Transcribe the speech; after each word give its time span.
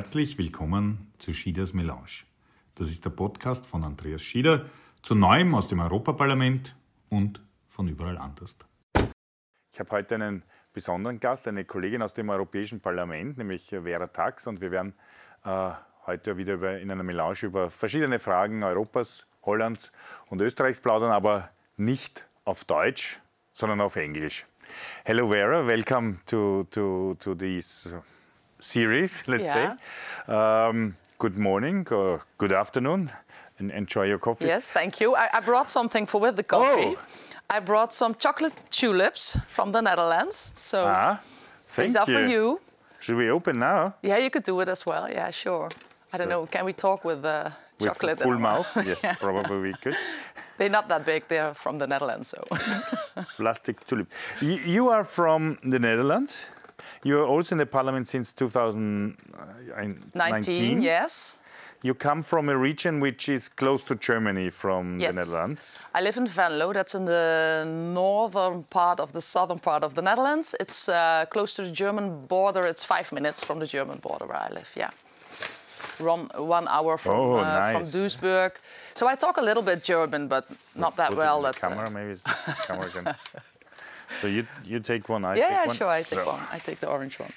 Herzlich 0.00 0.38
willkommen 0.38 1.12
zu 1.18 1.34
Schieders 1.34 1.74
Melange. 1.74 2.24
Das 2.74 2.88
ist 2.88 3.04
der 3.04 3.10
Podcast 3.10 3.66
von 3.66 3.84
Andreas 3.84 4.22
Schieder 4.22 4.64
zu 5.02 5.14
Neuem 5.14 5.54
aus 5.54 5.68
dem 5.68 5.78
Europaparlament 5.78 6.74
und 7.10 7.42
von 7.68 7.86
überall 7.86 8.16
anders. 8.16 8.56
Ich 9.70 9.78
habe 9.78 9.90
heute 9.90 10.14
einen 10.14 10.42
besonderen 10.72 11.20
Gast, 11.20 11.46
eine 11.48 11.66
Kollegin 11.66 12.00
aus 12.00 12.14
dem 12.14 12.30
Europäischen 12.30 12.80
Parlament, 12.80 13.36
nämlich 13.36 13.66
Vera 13.68 14.06
Tax, 14.06 14.46
und 14.46 14.62
wir 14.62 14.70
werden 14.70 14.94
äh, 15.44 15.72
heute 16.06 16.38
wieder 16.38 16.54
über, 16.54 16.78
in 16.78 16.90
einer 16.90 17.02
Melange 17.02 17.40
über 17.42 17.70
verschiedene 17.70 18.18
Fragen 18.18 18.62
Europas, 18.62 19.26
Hollands 19.42 19.92
und 20.30 20.40
Österreichs 20.40 20.80
plaudern, 20.80 21.12
aber 21.12 21.50
nicht 21.76 22.26
auf 22.46 22.64
Deutsch, 22.64 23.20
sondern 23.52 23.82
auf 23.82 23.96
Englisch. 23.96 24.46
Hello 25.04 25.28
Vera, 25.28 25.66
welcome 25.66 26.20
to, 26.24 26.64
to, 26.70 27.16
to 27.20 27.34
this 27.34 27.94
series, 28.60 29.24
let's 29.26 29.44
yeah. 29.44 29.76
say. 30.26 30.32
Um, 30.32 30.96
good 31.18 31.36
morning 31.36 31.86
or 31.90 32.22
good 32.38 32.52
afternoon 32.52 33.10
and 33.58 33.70
enjoy 33.70 34.06
your 34.06 34.18
coffee. 34.18 34.46
Yes, 34.46 34.68
thank 34.68 35.00
you. 35.00 35.14
I, 35.14 35.28
I 35.34 35.40
brought 35.40 35.70
something 35.70 36.06
for 36.06 36.20
with 36.20 36.36
the 36.36 36.42
coffee. 36.42 36.96
Oh. 36.96 36.98
I 37.50 37.60
brought 37.60 37.92
some 37.92 38.14
chocolate 38.14 38.54
tulips 38.70 39.38
from 39.48 39.72
the 39.72 39.82
Netherlands. 39.82 40.52
So 40.56 40.84
ah, 40.86 41.20
thank 41.66 41.88
these 41.88 41.96
are 41.96 42.10
you. 42.10 42.16
for 42.16 42.26
you. 42.26 42.60
Should 43.00 43.16
we 43.16 43.30
open 43.30 43.58
now? 43.58 43.94
Yeah, 44.02 44.18
you 44.18 44.30
could 44.30 44.44
do 44.44 44.60
it 44.60 44.68
as 44.68 44.86
well. 44.86 45.10
Yeah, 45.10 45.30
sure. 45.30 45.70
I 46.12 46.18
don't 46.18 46.28
know. 46.28 46.46
Can 46.46 46.64
we 46.64 46.72
talk 46.72 47.04
with 47.04 47.22
the 47.22 47.52
with 47.78 47.88
chocolate? 47.88 48.18
full 48.18 48.38
mouth? 48.38 48.70
Yes, 48.86 49.04
probably 49.18 49.58
we 49.58 49.72
could. 49.72 49.96
They're 50.58 50.68
not 50.68 50.88
that 50.88 51.06
big. 51.06 51.26
They're 51.28 51.54
from 51.54 51.78
the 51.78 51.86
Netherlands, 51.86 52.28
so. 52.28 52.44
Plastic 53.36 53.84
tulip. 53.86 54.08
You 54.40 54.90
are 54.90 55.04
from 55.04 55.58
the 55.64 55.78
Netherlands. 55.78 56.46
You 57.04 57.20
are 57.20 57.26
also 57.26 57.54
in 57.54 57.58
the 57.58 57.66
parliament 57.66 58.06
since 58.08 58.32
2019. 58.32 60.12
19, 60.14 60.82
yes. 60.82 61.40
You 61.82 61.94
come 61.94 62.20
from 62.20 62.50
a 62.50 62.58
region 62.58 63.00
which 63.00 63.28
is 63.28 63.48
close 63.48 63.82
to 63.84 63.94
Germany 63.94 64.50
from 64.50 65.00
yes. 65.00 65.14
the 65.14 65.20
Netherlands. 65.20 65.86
I 65.94 66.02
live 66.02 66.18
in 66.18 66.26
Venlo, 66.26 66.74
that's 66.74 66.94
in 66.94 67.06
the 67.06 67.64
northern 67.66 68.64
part 68.64 69.00
of 69.00 69.14
the 69.14 69.22
southern 69.22 69.58
part 69.58 69.82
of 69.82 69.94
the 69.94 70.02
Netherlands. 70.02 70.54
It's 70.60 70.90
uh, 70.90 71.24
close 71.30 71.54
to 71.54 71.62
the 71.62 71.70
German 71.70 72.26
border. 72.26 72.66
It's 72.66 72.84
five 72.84 73.10
minutes 73.12 73.42
from 73.42 73.60
the 73.60 73.66
German 73.66 73.98
border 73.98 74.26
where 74.26 74.36
I 74.36 74.50
live, 74.50 74.70
yeah. 74.76 74.90
Run 75.98 76.28
one 76.36 76.68
hour 76.68 76.98
from, 76.98 77.14
oh, 77.14 77.38
uh, 77.38 77.44
nice. 77.44 77.74
from 77.74 77.84
Duisburg. 77.84 78.52
So 78.94 79.06
I 79.06 79.14
talk 79.14 79.38
a 79.38 79.42
little 79.42 79.62
bit 79.62 79.82
German, 79.82 80.28
but 80.28 80.48
not 80.74 80.96
that 80.96 81.10
Put 81.10 81.18
well. 81.18 81.40
the 81.40 81.52
that, 81.52 81.60
camera, 81.60 81.86
uh, 81.86 81.90
maybe 81.90 82.18
camera. 82.66 83.16
So 84.20 84.26
you 84.26 84.46
you 84.66 84.80
take 84.80 85.08
one, 85.08 85.24
I 85.24 85.36
yeah, 85.36 85.42
take 85.42 85.50
yeah, 85.50 85.66
one. 85.66 85.76
sure, 85.76 85.88
I 85.88 86.02
take 86.02 86.06
So- 86.24 86.26
one. 86.32 86.40
I 86.52 86.58
take 86.58 86.78
the 86.78 86.88
orange 86.88 87.18
one. 87.20 87.32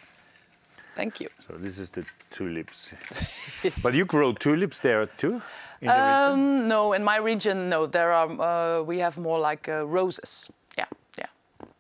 Thank 0.96 1.20
you. 1.20 1.28
So 1.48 1.54
this 1.58 1.78
is 1.80 1.90
the 1.90 2.04
tulips. 2.32 2.90
but 3.84 3.94
you 3.94 4.06
grow 4.06 4.34
tulips 4.34 4.80
there 4.80 5.06
too? 5.18 5.42
In 5.82 5.88
the 5.88 5.94
region? 5.94 6.34
Um, 6.34 6.68
no, 6.68 6.94
in 6.94 7.04
my 7.04 7.18
region, 7.18 7.70
no. 7.70 7.88
There 7.88 8.12
are 8.12 8.28
uh, 8.30 8.84
we 8.84 9.00
have 9.02 9.18
more 9.22 9.40
like 9.52 9.68
uh, 9.72 9.86
roses. 9.88 10.52
Yeah, 10.78 10.86
yeah. 11.18 11.28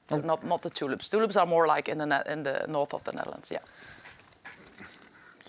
So 0.09 0.17
Oh. 0.17 0.21
not 0.25 0.43
not 0.43 0.61
the 0.61 0.69
tulips. 0.69 1.09
Tulips 1.09 1.37
are 1.37 1.45
more 1.47 1.67
like 1.75 1.91
in 1.91 1.97
the 1.99 2.23
in 2.31 2.43
the 2.43 2.65
north 2.67 2.93
of 2.93 3.03
the 3.03 3.11
Netherlands. 3.11 3.51
Yeah. 3.51 3.61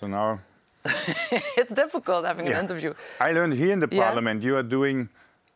So 0.01 0.07
now 0.07 0.39
it's 1.57 1.73
difficult 1.73 2.25
having 2.25 2.45
Yeah. 2.47 2.57
an 2.59 2.65
interview. 2.65 2.93
I 3.19 3.31
learned 3.33 3.53
here 3.53 3.73
in 3.73 3.79
the 3.79 3.87
Yeah. 3.91 4.03
parliament 4.05 4.43
you 4.43 4.55
are 4.57 4.63
doing 4.67 5.09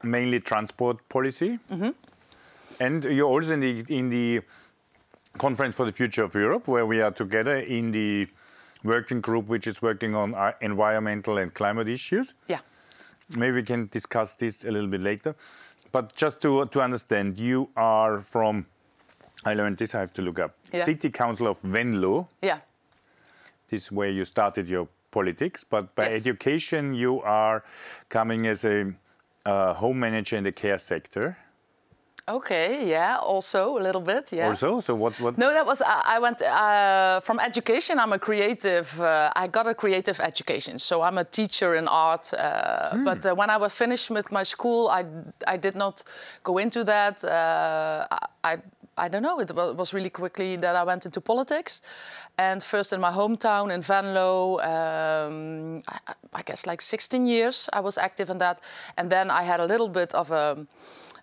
mainly 0.03 0.39
transport 0.39 0.97
policy, 1.09 1.59
Mm-hmm. 1.71 1.89
And 2.80 3.03
you're 3.03 3.27
also 3.30 3.53
in 3.53 3.59
the 3.59 3.85
in 3.89 4.09
the 4.09 4.41
conference 5.38 5.75
for 5.75 5.85
the 5.85 5.91
future 5.91 6.23
of 6.23 6.33
Europe, 6.33 6.67
where 6.67 6.85
we 6.85 7.02
are 7.02 7.11
together 7.11 7.58
in 7.58 7.91
the 7.91 8.27
working 8.83 9.22
group 9.22 9.47
which 9.47 9.67
is 9.67 9.81
working 9.81 10.16
on 10.16 10.33
uh, 10.33 10.53
environmental 10.61 11.38
and 11.38 11.53
climate 11.53 11.88
issues. 11.88 12.33
Yeah. 12.47 12.59
Maybe 13.38 13.55
we 13.55 13.63
can 13.63 13.85
discuss 13.91 14.34
this 14.34 14.66
a 14.66 14.72
little 14.72 14.90
bit 14.90 15.01
later. 15.01 15.35
But 15.91 16.16
just 16.16 16.41
to 16.41 16.66
to 16.66 16.81
understand, 16.81 17.38
you 17.38 17.69
are 17.75 18.19
from. 18.19 18.66
I 19.46 19.53
learned 19.53 19.78
this. 19.78 19.96
I 19.96 20.00
have 20.00 20.13
to 20.13 20.22
look 20.22 20.40
up. 20.40 20.56
Yeah. 20.73 20.84
City 20.85 21.09
Council 21.09 21.47
of 21.47 21.61
Venlo. 21.61 22.28
Yeah. 22.41 22.59
This 23.69 23.84
is 23.84 23.91
where 23.91 24.09
you 24.09 24.25
started 24.25 24.67
your 24.67 24.88
politics, 25.11 25.63
but 25.63 25.96
by 25.96 26.06
Yes. 26.09 26.22
education 26.22 26.94
you 26.94 27.22
are 27.22 27.63
coming 28.09 28.47
as 28.47 28.66
a 28.66 28.94
uh, 29.46 29.73
home 29.73 30.00
manager 30.00 30.38
in 30.38 30.44
the 30.44 30.51
care 30.51 30.78
sector. 30.79 31.38
Okay. 32.29 32.88
Yeah. 32.90 33.17
Also 33.22 33.78
a 33.78 33.81
little 33.81 34.01
bit. 34.01 34.31
Yeah. 34.31 34.50
Also, 34.50 34.79
so 34.81 34.95
what? 34.95 35.13
What? 35.19 35.38
No, 35.38 35.51
that 35.51 35.66
was 35.66 35.81
I, 35.81 36.16
I 36.16 36.19
went 36.19 36.41
uh, 36.41 37.19
from 37.22 37.40
education. 37.40 38.00
I'm 38.00 38.13
a 38.13 38.19
creative. 38.19 39.00
Uh, 39.01 39.31
I 39.35 39.47
got 39.47 39.67
a 39.67 39.73
creative 39.73 40.19
education, 40.19 40.79
so 40.79 41.01
I'm 41.01 41.17
a 41.17 41.23
teacher 41.23 41.75
in 41.75 41.88
art. 41.88 42.34
Uh, 42.34 42.67
Hmm. 42.90 43.03
But 43.06 43.25
uh, 43.25 43.35
when 43.35 43.50
I 43.50 43.57
was 43.57 43.73
finished 43.73 44.09
with 44.09 44.31
my 44.31 44.44
school, 44.44 44.88
I 44.90 45.03
I 45.53 45.57
did 45.57 45.75
not 45.75 46.03
go 46.44 46.57
into 46.59 46.84
that. 46.84 47.23
Uh, 47.23 48.06
I. 48.44 48.57
I 49.06 49.07
don't 49.07 49.22
know. 49.23 49.40
It 49.40 49.51
was 49.56 49.94
really 49.94 50.09
quickly 50.09 50.57
that 50.57 50.75
I 50.75 50.84
went 50.84 51.06
into 51.06 51.22
politics, 51.22 51.81
and 52.38 52.61
first 52.61 52.91
in 52.91 53.00
my 53.00 53.11
hometown 53.11 53.72
in 53.73 53.81
Venlo. 53.81 54.59
Um, 54.59 55.81
I, 55.88 56.13
I 56.34 56.41
guess 56.44 56.66
like 56.67 56.81
16 56.81 57.25
years 57.25 57.69
I 57.72 57.79
was 57.79 57.97
active 57.97 58.29
in 58.29 58.40
that, 58.40 58.59
and 58.97 59.09
then 59.09 59.31
I 59.31 59.44
had 59.44 59.59
a 59.61 59.66
little 59.66 59.88
bit 59.88 60.13
of 60.13 60.31
a 60.31 60.67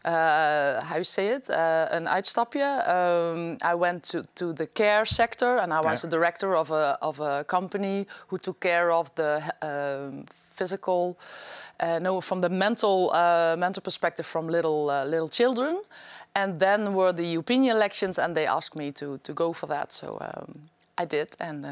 uh, 0.06 0.80
how 0.84 0.96
you 0.96 1.04
say 1.04 1.26
it, 1.28 1.50
uh, 1.50 1.88
an 1.90 2.06
uitstapje. 2.06 2.62
Um, 2.86 3.56
I 3.62 3.74
went 3.74 4.02
to, 4.10 4.22
to 4.34 4.52
the 4.52 4.66
care 4.66 5.04
sector 5.04 5.58
and 5.58 5.72
I 5.72 5.80
was 5.80 6.02
Yeah. 6.02 6.10
the 6.10 6.16
director 6.16 6.54
of 6.56 6.70
a, 6.70 6.96
of 7.00 7.20
a 7.20 7.44
company 7.44 8.06
who 8.28 8.38
took 8.38 8.60
care 8.60 8.90
of 8.92 9.10
the 9.14 9.42
um, 9.62 10.24
physical, 10.54 11.16
uh, 11.80 11.98
no, 12.00 12.20
from 12.20 12.40
the 12.40 12.48
mental, 12.48 13.10
uh, 13.12 13.56
mental 13.58 13.82
perspective 13.82 14.26
from 14.26 14.48
little, 14.48 14.90
uh, 14.90 15.04
little 15.04 15.28
children. 15.28 15.82
And 16.34 16.58
then 16.60 16.94
were 16.94 17.12
the 17.12 17.24
European 17.24 17.64
elections 17.64 18.18
and 18.18 18.34
they 18.34 18.46
asked 18.46 18.76
me 18.76 18.92
to, 18.92 19.18
to 19.18 19.32
go 19.32 19.52
for 19.52 19.66
that. 19.68 19.92
So 19.92 20.18
um, 20.20 20.60
I 20.98 21.04
did 21.06 21.28
and 21.40 21.64
uh, 21.64 21.68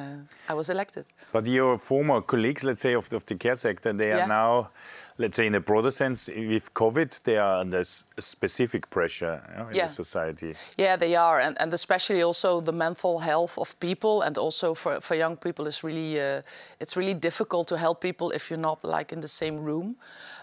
I 0.48 0.54
was 0.54 0.68
elected. 0.70 1.04
But 1.32 1.46
your 1.46 1.78
former 1.78 2.20
colleagues, 2.22 2.64
let's 2.64 2.82
say 2.82 2.94
of 2.94 3.08
the, 3.10 3.16
of 3.16 3.24
the 3.26 3.36
care 3.36 3.56
sector, 3.56 3.92
they 3.92 4.12
are 4.12 4.26
now, 4.26 4.70
let's 5.18 5.36
say 5.36 5.46
in 5.46 5.54
a 5.54 5.60
broader 5.60 5.90
sense, 5.90 6.28
with 6.28 6.74
COVID, 6.74 7.22
they 7.22 7.36
are 7.38 7.60
under 7.60 7.84
specific 8.18 8.90
pressure 8.90 9.42
you 9.50 9.56
know, 9.62 9.68
in 9.68 9.76
Yeah. 9.76 9.86
the 9.86 9.92
society. 9.92 10.54
Yeah, 10.78 10.96
they 10.98 11.14
are, 11.16 11.40
and, 11.40 11.56
and 11.60 11.72
especially 11.74 12.22
also 12.22 12.60
the 12.60 12.72
mental 12.72 13.18
health 13.20 13.58
of 13.58 13.78
people, 13.78 14.22
and 14.22 14.38
also 14.38 14.74
for, 14.74 15.00
for 15.00 15.14
young 15.16 15.36
people 15.36 15.66
is 15.68 15.84
really 15.84 16.20
uh, 16.20 16.42
it's 16.80 16.96
really 16.96 17.14
difficult 17.14 17.68
to 17.68 17.76
help 17.76 18.00
people 18.00 18.30
if 18.34 18.50
you're 18.50 18.62
not 18.70 18.84
like 18.84 19.12
in 19.14 19.20
the 19.20 19.28
same 19.28 19.58
room. 19.64 19.96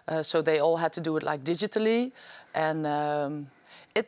Uh, 0.08 0.24
so 0.24 0.42
they 0.42 0.60
all 0.60 0.78
had 0.78 0.92
to 0.94 1.02
do 1.02 1.18
it 1.18 1.24
like 1.24 1.44
digitally, 1.44 2.12
and 2.54 2.86
um, 2.86 3.48
it 3.96 4.08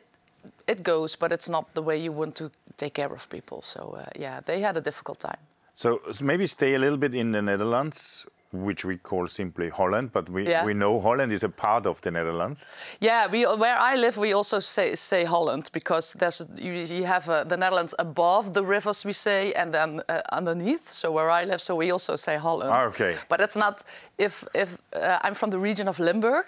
it 0.66 0.82
goes, 0.82 1.16
but 1.16 1.30
it's 1.32 1.48
not 1.48 1.64
the 1.74 1.82
way 1.82 1.96
you 2.04 2.12
want 2.12 2.34
to 2.34 2.50
take 2.76 2.90
care 2.94 3.12
of 3.12 3.28
people. 3.28 3.62
So 3.62 3.80
uh, 3.98 4.04
yeah, 4.18 4.40
they 4.44 4.60
had 4.60 4.76
a 4.76 4.80
difficult 4.80 5.18
time. 5.20 5.38
So, 5.76 6.00
so 6.12 6.24
maybe 6.24 6.46
stay 6.46 6.74
a 6.74 6.78
little 6.78 6.98
bit 6.98 7.14
in 7.14 7.32
the 7.32 7.42
Netherlands, 7.42 8.26
which 8.54 8.84
we 8.84 8.96
call 8.98 9.26
simply 9.26 9.68
Holland, 9.68 10.10
but 10.12 10.28
we, 10.30 10.48
Yeah. 10.48 10.64
we 10.64 10.74
know 10.74 11.00
Holland 11.00 11.32
is 11.32 11.44
a 11.44 11.48
part 11.48 11.86
of 11.86 12.00
the 12.00 12.10
Netherlands. 12.10 12.66
Yeah, 13.00 13.26
we, 13.30 13.44
where 13.44 13.76
I 13.76 13.96
live, 13.96 14.16
we 14.16 14.32
also 14.32 14.60
say, 14.60 14.94
say 14.94 15.24
Holland 15.24 15.70
because 15.72 16.12
there's 16.18 16.46
you, 16.56 16.72
you 16.72 17.04
have 17.06 17.28
uh, 17.28 17.44
the 17.44 17.56
Netherlands 17.56 17.94
above 17.98 18.52
the 18.52 18.64
rivers, 18.64 19.04
we 19.04 19.12
say, 19.12 19.52
and 19.54 19.72
then 19.74 20.00
uh, 20.08 20.20
underneath. 20.32 20.88
So 20.88 21.10
where 21.12 21.30
I 21.30 21.44
live, 21.44 21.60
so 21.60 21.74
we 21.76 21.90
also 21.92 22.16
say 22.16 22.36
Holland. 22.36 22.70
Ah, 22.72 22.84
okay. 22.86 23.16
But 23.28 23.40
it's 23.40 23.56
not 23.56 23.82
if 24.18 24.44
if 24.54 24.78
uh, 24.94 25.18
I'm 25.22 25.34
from 25.34 25.50
the 25.50 25.58
region 25.58 25.88
of 25.88 25.98
Limburg, 25.98 26.44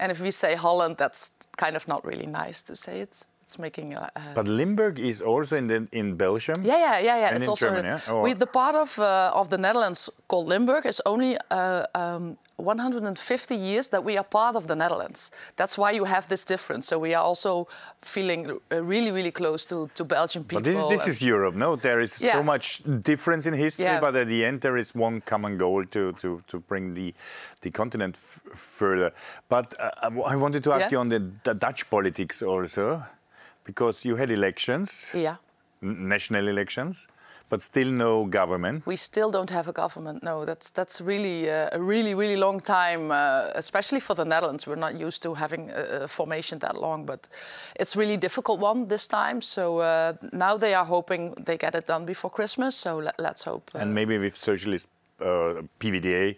and 0.00 0.10
if 0.12 0.20
we 0.20 0.30
say 0.30 0.54
Holland, 0.56 0.96
that's 0.98 1.32
kind 1.56 1.76
of 1.76 1.88
not 1.88 2.04
really 2.04 2.26
nice 2.26 2.62
to 2.64 2.76
say 2.76 3.00
it. 3.00 3.26
It's 3.46 3.58
making. 3.60 3.94
Uh, 3.94 4.08
But 4.34 4.48
Limburg 4.48 4.98
is 4.98 5.22
also 5.22 5.56
in 5.56 5.68
the, 5.68 5.86
in 5.92 6.16
Belgium. 6.16 6.64
yeah, 6.64 6.78
yeah, 6.78 6.98
yeah, 6.98 7.16
yeah. 7.18 7.28
And 7.28 7.36
it's 7.36 7.46
in 7.46 7.50
also 7.50 7.66
Germany, 7.68 7.88
yeah? 7.88 8.00
Oh. 8.08 8.22
we, 8.22 8.34
the 8.34 8.46
part 8.46 8.74
of 8.74 8.98
uh, 8.98 9.30
of 9.40 9.48
the 9.48 9.56
Netherlands 9.56 10.10
called 10.26 10.48
Limburg 10.48 10.84
is 10.84 11.00
only 11.06 11.36
uh, 11.50 11.84
um, 11.94 12.36
150 12.56 13.54
years 13.54 13.88
that 13.90 14.02
we 14.04 14.16
are 14.18 14.24
part 14.24 14.56
of 14.56 14.66
the 14.66 14.74
Netherlands. 14.74 15.30
That's 15.54 15.78
why 15.78 15.92
you 15.92 16.04
have 16.06 16.26
this 16.28 16.44
difference. 16.44 16.88
So 16.88 16.98
we 16.98 17.14
are 17.14 17.22
also 17.22 17.68
feeling 18.02 18.50
uh, 18.50 18.82
really, 18.82 19.12
really 19.12 19.30
close 19.30 19.64
to, 19.66 19.88
to 19.94 20.04
Belgian 20.04 20.42
people. 20.42 20.62
But 20.62 20.64
this, 20.64 20.78
is- 20.82 20.88
this 20.88 21.06
is 21.06 21.22
Europe, 21.22 21.54
no? 21.56 21.76
There 21.76 22.00
is 22.02 22.12
so 22.12 22.42
much 22.42 22.82
difference 23.02 23.46
in 23.48 23.54
history, 23.54 23.84
Yeah. 23.86 24.00
but 24.00 24.16
at 24.16 24.26
the 24.26 24.44
end 24.44 24.60
there 24.60 24.76
is 24.76 24.92
one 24.94 25.20
common 25.20 25.56
goal 25.58 25.84
to, 25.86 26.12
to, 26.14 26.42
to 26.48 26.58
bring 26.58 26.94
the, 26.94 27.14
the 27.62 27.70
continent 27.70 28.16
f- 28.16 28.40
further. 28.58 29.12
But 29.48 29.72
uh, 29.78 30.10
I 30.32 30.34
wanted 30.34 30.64
to 30.64 30.72
ask 30.72 30.80
Yeah. 30.90 30.90
you 30.92 30.98
on 30.98 31.08
the, 31.10 31.20
the 31.44 31.54
Dutch 31.54 31.88
politics 31.90 32.42
also, 32.42 33.02
because 33.66 34.08
you 34.08 34.16
had 34.16 34.30
elections, 34.30 35.10
yeah. 35.14 35.36
national 35.80 36.48
elections, 36.48 37.06
but 37.48 37.62
still 37.62 37.90
no 37.92 38.24
government. 38.24 38.86
We 38.86 38.96
still 38.96 39.30
don't 39.30 39.50
have 39.50 39.68
a 39.68 39.72
government. 39.72 40.22
No, 40.22 40.44
that's 40.44 40.70
that's 40.72 41.00
really 41.00 41.50
uh, 41.50 41.68
a 41.78 41.80
really 41.80 42.14
really 42.14 42.36
long 42.36 42.60
time, 42.60 43.10
uh, 43.10 43.50
especially 43.54 44.00
for 44.00 44.14
the 44.16 44.24
Netherlands. 44.24 44.66
We're 44.66 44.80
not 44.80 44.94
used 45.06 45.22
to 45.22 45.34
having 45.34 45.70
a, 45.70 46.04
a 46.04 46.08
formation 46.08 46.58
that 46.60 46.74
long, 46.76 47.06
but 47.06 47.28
it's 47.80 47.96
really 47.96 48.16
difficult 48.16 48.60
one 48.60 48.86
this 48.88 49.06
time. 49.08 49.40
So 49.42 49.78
uh, 49.78 50.12
now 50.32 50.56
they 50.58 50.74
are 50.74 50.86
hoping 50.86 51.34
they 51.44 51.56
get 51.58 51.74
it 51.74 51.86
done 51.86 52.04
before 52.06 52.30
Christmas. 52.30 52.74
So 52.74 52.98
let, 52.98 53.14
let's 53.18 53.44
hope. 53.44 53.70
uh, 53.74 53.78
And 53.82 53.94
maybe 53.94 54.18
with 54.18 54.34
socialist 54.36 54.88
uh, 55.20 55.62
PVDA 55.78 56.36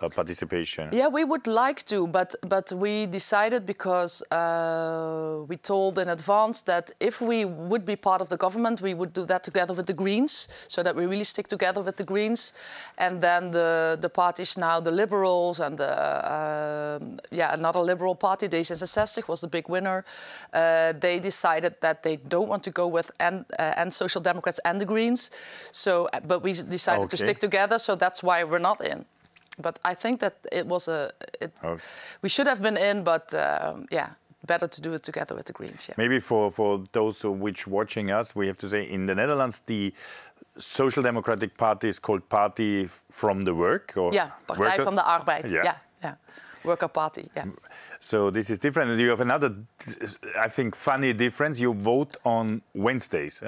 uh, 0.00 0.08
participation? 0.08 0.88
Yeah, 0.92 1.08
we 1.08 1.24
would 1.24 1.46
like 1.46 1.82
to, 1.84 2.06
but 2.06 2.34
but 2.48 2.72
we 2.72 3.06
decided 3.06 3.66
because 3.66 4.22
uh, 4.30 5.44
we 5.48 5.56
told 5.56 5.98
in 5.98 6.08
advance 6.08 6.62
that 6.62 6.90
if 7.00 7.20
we 7.20 7.44
would 7.44 7.84
be 7.84 7.96
part 7.96 8.20
of 8.20 8.28
the 8.28 8.36
government, 8.36 8.80
we 8.80 8.94
would 8.94 9.12
do 9.12 9.24
that 9.26 9.42
together 9.42 9.74
with 9.74 9.86
the 9.86 9.94
Greens, 9.94 10.48
so 10.68 10.82
that 10.82 10.94
we 10.94 11.06
really 11.06 11.24
stick 11.24 11.48
together 11.48 11.82
with 11.82 11.96
the 11.96 12.04
Greens, 12.04 12.52
and 12.98 13.20
then 13.20 13.50
the 13.50 13.98
the 14.00 14.08
parties 14.08 14.56
now, 14.56 14.80
the 14.80 14.90
Liberals 14.90 15.60
and 15.60 15.78
the 15.78 15.92
uh, 15.92 16.98
yeah 17.30 17.54
another 17.54 17.80
Liberal 17.80 18.14
party, 18.14 18.48
D66 18.48 19.28
was 19.28 19.40
the 19.40 19.48
big 19.48 19.68
winner. 19.68 20.04
Uh, 20.52 20.92
they 21.00 21.18
decided 21.18 21.74
that 21.80 22.02
they 22.02 22.16
don't 22.16 22.48
want 22.48 22.62
to 22.64 22.70
go 22.70 22.86
with 22.86 23.10
and 23.20 23.44
uh, 23.58 23.74
and 23.76 23.92
Social 23.92 24.20
Democrats 24.20 24.60
and 24.64 24.80
the 24.80 24.86
Greens, 24.86 25.30
so 25.72 26.08
but 26.26 26.42
we 26.42 26.52
decided 26.52 27.02
okay. 27.02 27.08
to 27.08 27.16
stick 27.16 27.38
together, 27.38 27.78
so 27.78 27.94
that's 27.96 28.22
why 28.22 28.44
we're 28.44 28.66
not 28.70 28.80
in 28.80 29.04
but 29.60 29.78
I 29.84 29.94
think 29.94 30.20
that 30.20 30.34
it 30.52 30.66
was 30.66 30.88
a. 30.88 31.10
It, 31.40 31.52
oh. 31.62 31.78
We 32.20 32.28
should 32.28 32.48
have 32.48 32.60
been 32.60 32.76
in, 32.76 33.02
but 33.02 33.34
um, 33.34 33.86
yeah, 33.90 34.08
better 34.46 34.68
to 34.68 34.80
do 34.80 34.92
it 34.92 35.02
together 35.02 35.34
with 35.34 35.44
the 35.44 35.52
Greens. 35.52 35.86
Yeah. 35.88 35.94
Maybe 35.96 36.20
for 36.20 36.50
for 36.50 36.84
those 36.92 37.22
who 37.22 37.32
which 37.32 37.66
watching 37.66 38.10
us, 38.10 38.34
we 38.34 38.46
have 38.46 38.58
to 38.58 38.68
say 38.68 38.82
in 38.82 39.06
the 39.06 39.14
Netherlands 39.14 39.62
the. 39.66 39.92
Social 40.60 41.04
Democratic 41.04 41.56
Party 41.56 41.88
is 41.88 42.00
called 42.00 42.28
Party 42.28 42.88
from 43.10 43.42
the 43.42 43.54
Work, 43.54 43.96
or 43.96 44.12
yeah, 44.12 44.30
Partij 44.46 44.66
worker? 44.66 44.82
van 44.82 44.94
de 44.94 45.02
Arbeid. 45.02 45.50
Yeah. 45.50 45.64
yeah, 45.64 45.76
yeah, 46.02 46.14
Worker 46.64 46.88
Party. 46.88 47.28
Yeah. 47.34 47.46
So 48.00 48.30
this 48.30 48.50
is 48.50 48.58
different. 48.58 48.90
And 48.90 48.98
you 48.98 49.08
have 49.08 49.20
another, 49.20 49.54
I 50.44 50.48
think, 50.48 50.74
funny 50.74 51.14
difference. 51.14 51.60
You 51.60 51.74
vote 51.74 52.18
on 52.22 52.62
Wednesdays. 52.72 53.40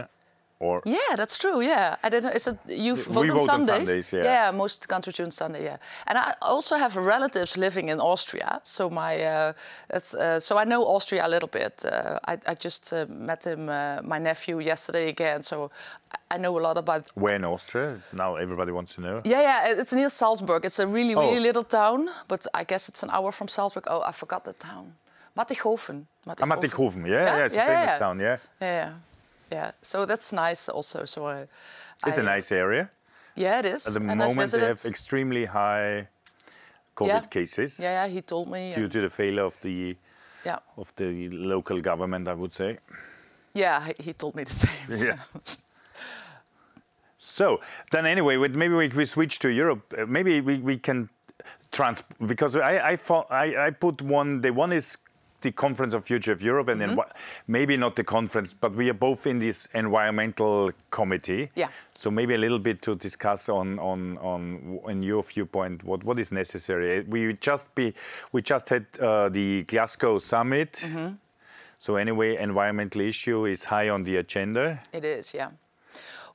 Or 0.60 0.82
yeah, 0.84 1.16
that's 1.16 1.38
true. 1.38 1.62
Yeah, 1.62 1.96
I 2.02 2.10
didn't. 2.10 2.36
Is 2.36 2.46
it 2.46 2.58
you 2.68 2.94
vote, 2.94 3.22
we 3.22 3.30
on, 3.30 3.38
vote 3.38 3.46
Sundays? 3.46 3.80
on 3.80 3.86
Sundays? 3.86 4.12
Yeah. 4.12 4.24
yeah, 4.24 4.50
most 4.50 4.86
countries 4.88 5.16
do 5.16 5.24
on 5.24 5.30
Sunday. 5.30 5.64
Yeah, 5.64 5.78
and 6.06 6.18
I 6.18 6.34
also 6.42 6.76
have 6.76 6.96
relatives 6.96 7.56
living 7.56 7.88
in 7.88 7.98
Austria, 7.98 8.60
so 8.62 8.90
my 8.90 9.24
uh, 9.24 9.52
uh, 9.90 10.38
so 10.38 10.58
I 10.58 10.64
know 10.64 10.82
Austria 10.84 11.26
a 11.26 11.30
little 11.30 11.48
bit. 11.48 11.82
Uh, 11.82 12.18
I, 12.28 12.36
I 12.46 12.54
just 12.54 12.92
uh, 12.92 13.06
met 13.08 13.44
him, 13.44 13.70
uh, 13.70 14.00
my 14.02 14.18
nephew, 14.18 14.60
yesterday 14.60 15.08
again, 15.08 15.42
so 15.42 15.70
I 16.30 16.36
know 16.36 16.58
a 16.58 16.60
lot 16.60 16.76
about. 16.76 17.06
Where 17.14 17.36
in 17.36 17.44
Austria? 17.46 17.96
Now 18.12 18.36
everybody 18.36 18.70
wants 18.70 18.94
to 18.96 19.00
know. 19.00 19.22
Yeah, 19.24 19.40
yeah, 19.40 19.80
it's 19.80 19.94
near 19.94 20.10
Salzburg. 20.10 20.66
It's 20.66 20.78
a 20.78 20.86
really, 20.86 21.14
really 21.14 21.38
oh. 21.38 21.48
little 21.48 21.64
town, 21.64 22.10
but 22.28 22.46
I 22.52 22.64
guess 22.64 22.90
it's 22.90 23.02
an 23.02 23.08
hour 23.10 23.32
from 23.32 23.48
Salzburg. 23.48 23.84
Oh, 23.86 24.02
I 24.02 24.12
forgot 24.12 24.44
the 24.44 24.52
town. 24.52 24.92
Mattighofen. 25.34 26.04
Mattighofen. 26.26 26.42
Ah, 26.42 26.56
Mattighofen. 26.56 27.06
Yeah, 27.06 27.12
yeah, 27.12 27.36
yeah, 27.36 27.46
it's 27.46 27.56
yeah, 27.56 27.62
a 27.62 27.66
famous 27.66 27.86
yeah. 27.86 27.98
town. 27.98 28.20
Yeah. 28.20 28.36
Yeah 28.60 28.92
yeah. 29.50 29.72
So 29.82 30.06
that's 30.06 30.32
nice 30.32 30.68
also. 30.68 31.04
So 31.04 31.26
I, 31.26 31.46
it's 32.06 32.18
I, 32.18 32.22
a 32.22 32.24
nice 32.24 32.52
area. 32.52 32.90
Yeah, 33.36 33.58
it 33.60 33.66
is. 33.66 33.86
At 33.86 33.94
the 33.94 34.10
and 34.10 34.18
moment, 34.18 34.52
they 34.52 34.60
have 34.60 34.84
extremely 34.84 35.44
high 35.44 36.08
COVID 36.96 37.08
yeah. 37.08 37.20
cases. 37.20 37.78
Yeah, 37.78 38.04
yeah, 38.04 38.12
he 38.12 38.22
told 38.22 38.48
me. 38.48 38.72
Due 38.74 38.88
to 38.88 39.00
the 39.00 39.10
failure 39.10 39.44
of 39.44 39.60
the 39.62 39.96
yeah. 40.44 40.58
of 40.76 40.94
the 40.96 41.28
local 41.30 41.80
government, 41.80 42.28
I 42.28 42.34
would 42.34 42.52
say. 42.52 42.78
Yeah, 43.54 43.88
he 43.98 44.12
told 44.12 44.34
me 44.34 44.44
the 44.44 44.52
same. 44.52 44.70
Yeah. 44.88 45.18
so 47.16 47.60
then, 47.90 48.06
anyway, 48.06 48.36
maybe 48.36 48.74
we, 48.74 48.88
we 48.88 49.04
switch 49.04 49.38
to 49.40 49.48
Europe. 49.48 49.94
Uh, 49.96 50.06
maybe 50.06 50.40
we, 50.40 50.58
we 50.58 50.78
can 50.78 51.08
trans 51.70 52.02
because 52.26 52.56
I 52.56 52.90
I, 52.90 52.96
thought, 52.96 53.26
I 53.30 53.66
I 53.66 53.70
put 53.70 54.02
one. 54.02 54.40
The 54.40 54.50
one 54.50 54.72
is 54.72 54.98
the 55.40 55.52
Conference 55.52 55.94
of 55.94 56.04
Future 56.04 56.32
of 56.32 56.42
Europe, 56.42 56.68
and 56.72 56.80
mm 56.80 56.88
-hmm. 56.88 56.96
then 56.96 57.04
maybe 57.46 57.76
not 57.76 57.94
the 57.96 58.04
conference, 58.04 58.54
but 58.60 58.74
we 58.74 58.84
are 58.84 58.98
both 58.98 59.26
in 59.26 59.38
this 59.38 59.68
environmental 59.74 60.70
committee. 60.90 61.50
Yeah. 61.54 61.70
So 61.94 62.10
maybe 62.10 62.34
a 62.34 62.38
little 62.38 62.58
bit 62.58 62.82
to 62.82 62.94
discuss 62.94 63.48
on 63.48 63.78
on 63.78 64.18
on 64.18 64.40
in 64.88 65.02
your 65.02 65.22
viewpoint 65.22 65.82
what 65.84 66.04
what 66.04 66.18
is 66.18 66.30
necessary. 66.30 67.04
We 67.08 67.36
just 67.40 67.74
be 67.74 67.92
we 68.32 68.40
just 68.44 68.68
had 68.68 68.84
uh, 69.00 69.28
the 69.32 69.64
Glasgow 69.66 70.18
summit. 70.18 70.82
Mm 70.86 70.94
-hmm. 70.94 71.16
So 71.78 71.96
anyway, 71.96 72.36
environmental 72.36 73.00
issue 73.00 73.46
is 73.46 73.64
high 73.64 73.88
on 73.90 74.02
the 74.02 74.18
agenda. 74.18 74.80
It 74.92 75.04
is, 75.04 75.32
yeah. 75.34 75.50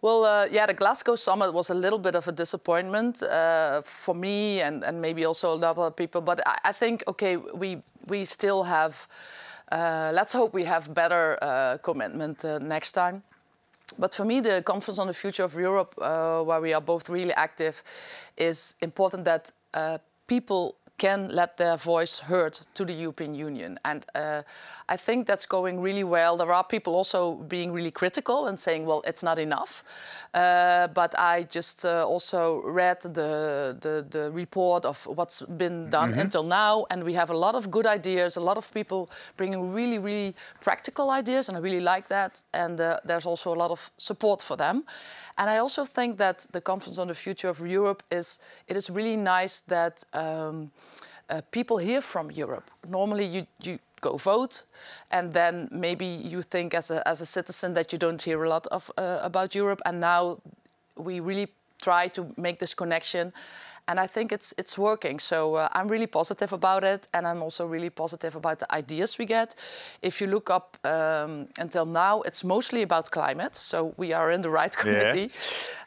Well, 0.05 0.23
uh, 0.23 0.45
yeah, 0.51 0.67
the 0.67 0.75
Glasgow 0.75 1.15
summit 1.15 1.51
was 1.51 1.71
a 1.71 1.73
little 1.73 1.97
bit 1.97 2.15
of 2.15 2.27
a 2.27 2.31
disappointment 2.31 3.23
uh, 3.23 3.81
for 3.81 4.13
me 4.13 4.61
and, 4.61 4.83
and 4.83 5.01
maybe 5.01 5.25
also 5.25 5.51
a 5.51 5.55
lot 5.55 5.79
other 5.79 5.89
people. 5.89 6.21
But 6.21 6.41
I, 6.45 6.59
I 6.65 6.71
think, 6.73 7.03
okay, 7.07 7.37
we 7.37 7.81
we 8.07 8.23
still 8.25 8.61
have. 8.61 9.07
Uh, 9.71 10.11
let's 10.13 10.31
hope 10.31 10.53
we 10.53 10.63
have 10.65 10.93
better 10.93 11.39
uh, 11.41 11.77
commitment 11.81 12.45
uh, 12.45 12.59
next 12.59 12.91
time. 12.91 13.23
But 13.97 14.13
for 14.13 14.25
me, 14.25 14.41
the 14.41 14.61
conference 14.61 14.99
on 14.99 15.07
the 15.07 15.13
future 15.13 15.43
of 15.43 15.55
Europe, 15.55 15.95
uh, 15.97 16.43
where 16.43 16.61
we 16.61 16.75
are 16.75 16.81
both 16.81 17.09
really 17.09 17.33
active, 17.33 17.81
is 18.37 18.75
important 18.81 19.25
that 19.25 19.51
people 20.27 20.75
can 20.97 21.29
let 21.29 21.57
their 21.57 21.77
voice 21.77 22.19
heard 22.19 22.53
to 22.73 22.85
the 22.85 22.93
European 22.93 23.35
Union. 23.35 23.79
And 23.83 24.05
uh, 24.15 24.43
I 24.87 24.97
think 24.97 25.27
that's 25.27 25.45
going 25.45 25.81
really 25.81 26.03
well. 26.03 26.37
There 26.37 26.53
are 26.53 26.63
people 26.63 26.95
also 26.95 27.35
being 27.35 27.73
really 27.73 27.91
critical 27.91 28.47
and 28.47 28.59
saying, 28.59 28.85
well, 28.85 29.01
it's 29.05 29.23
not 29.23 29.37
enough. 29.39 29.83
Uh, 30.33 30.87
but 30.87 31.17
I 31.17 31.43
just 31.49 31.85
uh, 31.85 32.05
also 32.05 32.61
read 32.63 33.01
the, 33.01 33.77
the, 33.79 34.05
the, 34.09 34.31
report 34.31 34.83
of 34.83 35.05
what's 35.07 35.41
been 35.41 35.89
done 35.89 36.09
mm 36.09 36.13
-hmm. 36.13 36.21
until 36.21 36.43
now, 36.43 36.85
and 36.89 37.03
we 37.03 37.13
have 37.13 37.33
a 37.33 37.37
lot 37.37 37.55
of 37.55 37.69
good 37.69 37.85
ideas, 37.85 38.37
a 38.37 38.41
lot 38.41 38.57
of 38.57 38.71
people 38.71 39.07
bringing 39.35 39.75
really, 39.75 39.99
really 39.99 40.35
practical 40.59 41.19
ideas, 41.19 41.49
and 41.49 41.57
I 41.57 41.61
really 41.61 41.93
like 41.95 42.07
that. 42.07 42.43
And 42.51 42.79
uh, 42.79 42.97
there's 43.05 43.25
also 43.25 43.51
a 43.51 43.55
lot 43.55 43.69
of 43.69 43.91
support 43.97 44.43
for 44.43 44.57
them. 44.57 44.83
And 45.35 45.49
I 45.49 45.57
also 45.59 45.85
think 45.85 46.17
that 46.17 46.47
the 46.51 46.61
conference 46.61 47.01
on 47.01 47.07
the 47.07 47.13
future 47.13 47.49
of 47.49 47.59
Europe 47.59 48.03
is 48.09 48.39
it 48.67 48.75
is 48.75 48.89
really 48.89 49.17
nice 49.17 49.63
that 49.67 50.03
um, 50.13 50.71
uh, 51.29 51.41
people 51.51 51.77
hear 51.77 52.01
from 52.01 52.31
Europe. 52.31 52.69
Normally, 52.87 53.25
you 53.25 53.47
you 53.61 53.79
go 54.01 54.17
vote, 54.17 54.63
and 55.11 55.33
then 55.33 55.67
maybe 55.71 56.05
you 56.05 56.41
think 56.41 56.73
as 56.73 56.91
a 56.91 57.07
as 57.07 57.21
a 57.21 57.25
citizen 57.25 57.73
that 57.73 57.91
you 57.91 57.99
don't 57.99 58.21
hear 58.21 58.43
a 58.43 58.49
lot 58.49 58.67
of 58.67 58.91
uh, 58.97 59.19
about 59.21 59.55
Europe. 59.55 59.81
And 59.85 59.99
now 59.99 60.37
we 60.95 61.19
really 61.19 61.47
try 61.81 62.07
to 62.09 62.25
make 62.37 62.57
this 62.57 62.73
connection 62.73 63.33
and 63.87 63.99
I 63.99 64.07
think 64.07 64.31
it's 64.31 64.53
it's 64.57 64.77
working. 64.77 65.19
So 65.19 65.55
uh, 65.55 65.67
I'm 65.73 65.87
really 65.87 66.07
positive 66.07 66.53
about 66.53 66.83
it, 66.83 67.07
and 67.13 67.25
I'm 67.27 67.43
also 67.43 67.65
really 67.65 67.89
positive 67.89 68.35
about 68.37 68.59
the 68.59 68.75
ideas 68.75 69.17
we 69.17 69.25
get. 69.25 69.55
If 70.01 70.21
you 70.21 70.27
look 70.27 70.49
up 70.49 70.77
um, 70.83 71.47
until 71.59 71.85
now, 71.85 72.21
it's 72.21 72.43
mostly 72.43 72.81
about 72.81 73.11
climate. 73.11 73.55
So 73.55 73.93
we 73.97 74.13
are 74.13 74.31
in 74.31 74.41
the 74.41 74.49
right 74.49 74.75
committee. 74.75 75.29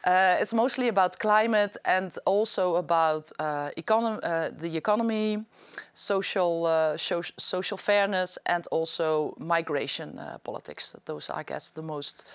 Yeah. 0.07 0.37
Uh, 0.37 0.41
it's 0.41 0.55
mostly 0.55 0.89
about 0.89 1.19
climate 1.19 1.77
and 1.85 2.17
also 2.25 2.77
about 2.77 3.31
uh, 3.39 3.71
economy, 3.77 4.21
uh, 4.23 4.51
the 4.57 4.77
economy, 4.77 5.45
social 5.93 6.67
uh, 6.67 6.97
social 6.97 7.77
fairness, 7.77 8.39
and 8.47 8.67
also 8.71 9.35
migration 9.39 10.19
uh, 10.19 10.39
politics. 10.45 10.95
Those 11.05 11.31
are, 11.31 11.41
I 11.41 11.43
guess, 11.43 11.73
the 11.73 11.83
most 11.83 12.27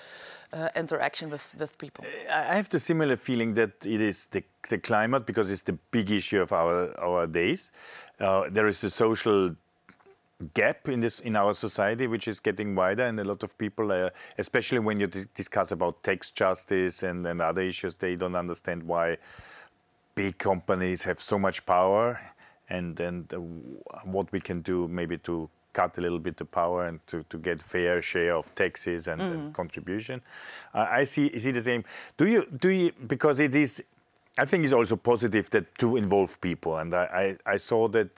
uh, 0.53 0.69
interaction 0.75 1.29
with, 1.29 1.53
with 1.59 1.77
people. 1.77 2.05
I 2.31 2.55
have 2.55 2.69
the 2.69 2.79
similar 2.79 3.17
feeling 3.17 3.55
that 3.55 3.85
it 3.85 4.01
is 4.01 4.27
the, 4.27 4.43
the 4.69 4.77
climate 4.77 5.25
because 5.25 5.49
it's 5.51 5.63
the 5.63 5.77
big 5.91 6.11
issue 6.11 6.41
of 6.41 6.53
our, 6.53 6.97
our 6.99 7.27
days. 7.27 7.71
Uh, 8.19 8.49
there 8.49 8.67
is 8.67 8.83
a 8.83 8.89
social 8.89 9.55
gap 10.53 10.89
in 10.89 10.99
this 10.99 11.19
in 11.21 11.35
our 11.37 11.53
society 11.53 12.05
which 12.05 12.27
is 12.27 12.41
getting 12.41 12.75
wider 12.75 13.03
and 13.03 13.17
a 13.17 13.23
lot 13.23 13.43
of 13.43 13.57
people 13.57 13.91
uh, 13.93 14.09
especially 14.37 14.79
when 14.79 14.99
you 14.99 15.07
discuss 15.07 15.71
about 15.71 16.03
tax 16.03 16.31
justice 16.31 17.01
and, 17.03 17.25
and 17.25 17.39
other 17.39 17.61
issues 17.61 17.95
they 17.95 18.15
don't 18.17 18.35
understand 18.35 18.83
why 18.83 19.15
big 20.15 20.37
companies 20.37 21.03
have 21.03 21.17
so 21.19 21.39
much 21.39 21.65
power 21.65 22.19
and 22.69 22.99
and 22.99 23.33
uh, 23.33 23.37
what 24.03 24.29
we 24.33 24.41
can 24.41 24.59
do 24.61 24.87
maybe 24.89 25.17
to 25.17 25.49
cut 25.73 25.97
a 25.97 26.01
little 26.01 26.19
bit 26.19 26.37
the 26.37 26.45
power 26.45 26.85
and 26.85 27.05
to, 27.07 27.23
to 27.23 27.37
get 27.37 27.61
fair 27.61 28.01
share 28.01 28.35
of 28.35 28.53
taxes 28.55 29.07
and, 29.07 29.21
mm. 29.21 29.33
and 29.33 29.53
contribution. 29.53 30.21
Uh, 30.73 30.87
I 30.89 31.03
see 31.03 31.37
see 31.39 31.51
the 31.51 31.61
same. 31.61 31.83
Do 32.17 32.27
you 32.27 32.45
do 32.45 32.69
you 32.69 32.91
because 33.07 33.39
it 33.39 33.55
is. 33.55 33.83
I 34.35 34.45
think 34.45 34.63
it's 34.63 34.73
also 34.73 34.95
positive 34.95 35.47
that 35.51 35.77
to 35.77 35.95
involve 35.95 36.41
people, 36.41 36.77
and 36.77 36.91
I, 36.95 37.37
I, 37.45 37.53
I 37.53 37.57
saw 37.57 37.87
that 37.89 38.09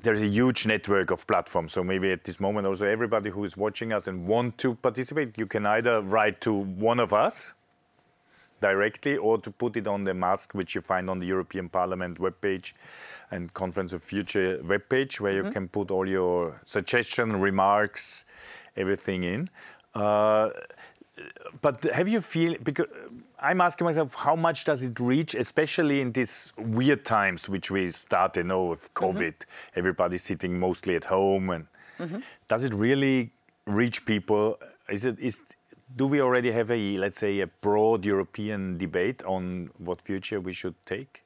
there's 0.00 0.20
a 0.20 0.26
huge 0.26 0.66
network 0.66 1.10
of 1.10 1.26
platforms. 1.26 1.72
So 1.72 1.84
maybe 1.84 2.12
at 2.12 2.24
this 2.24 2.40
moment 2.40 2.66
also 2.66 2.84
everybody 2.84 3.30
who 3.30 3.44
is 3.44 3.56
watching 3.56 3.92
us 3.92 4.06
and 4.06 4.26
want 4.26 4.58
to 4.58 4.74
participate, 4.74 5.38
you 5.38 5.46
can 5.46 5.66
either 5.66 6.02
write 6.02 6.40
to 6.42 6.52
one 6.52 7.00
of 7.00 7.12
us 7.12 7.52
directly 8.68 9.16
or 9.18 9.34
to 9.46 9.50
put 9.50 9.76
it 9.76 9.86
on 9.86 10.04
the 10.04 10.14
mask 10.14 10.54
which 10.54 10.74
you 10.74 10.80
find 10.80 11.10
on 11.10 11.18
the 11.18 11.26
European 11.26 11.68
Parliament 11.68 12.18
webpage 12.18 12.72
and 13.30 13.52
Conference 13.52 13.92
of 13.92 14.02
Future 14.02 14.58
webpage 14.72 15.20
where 15.20 15.34
mm-hmm. 15.34 15.46
you 15.46 15.52
can 15.52 15.68
put 15.68 15.90
all 15.90 16.08
your 16.08 16.60
suggestion, 16.64 17.26
remarks, 17.48 18.24
everything 18.76 19.24
in. 19.24 19.48
Uh, 19.94 20.48
but 21.60 21.84
have 21.98 22.08
you 22.08 22.20
feel 22.20 22.56
because 22.62 22.86
I'm 23.48 23.60
asking 23.60 23.84
myself 23.84 24.14
how 24.14 24.36
much 24.36 24.64
does 24.64 24.82
it 24.82 24.98
reach, 24.98 25.34
especially 25.34 26.00
in 26.00 26.12
these 26.12 26.52
weird 26.56 27.04
times 27.04 27.48
which 27.48 27.70
we 27.70 27.90
started, 27.90 28.40
you 28.40 28.48
know, 28.48 28.64
with 28.72 28.84
mm-hmm. 28.94 29.04
COVID, 29.04 29.34
mm-hmm. 29.36 29.78
everybody's 29.78 30.24
sitting 30.30 30.58
mostly 30.58 30.96
at 30.96 31.04
home, 31.04 31.50
and 31.50 31.66
mm-hmm. 31.98 32.20
does 32.48 32.62
it 32.64 32.74
really 32.74 33.30
reach 33.66 34.06
people? 34.06 34.58
Is 34.88 35.04
it 35.04 35.16
is 35.20 35.44
do 35.96 36.06
we 36.06 36.20
already 36.20 36.50
have 36.50 36.70
a, 36.70 36.96
let's 36.98 37.18
say, 37.18 37.40
a 37.40 37.46
broad 37.46 38.04
European 38.04 38.78
debate 38.78 39.22
on 39.24 39.70
what 39.78 40.02
future 40.02 40.40
we 40.40 40.52
should 40.52 40.74
take? 40.86 41.24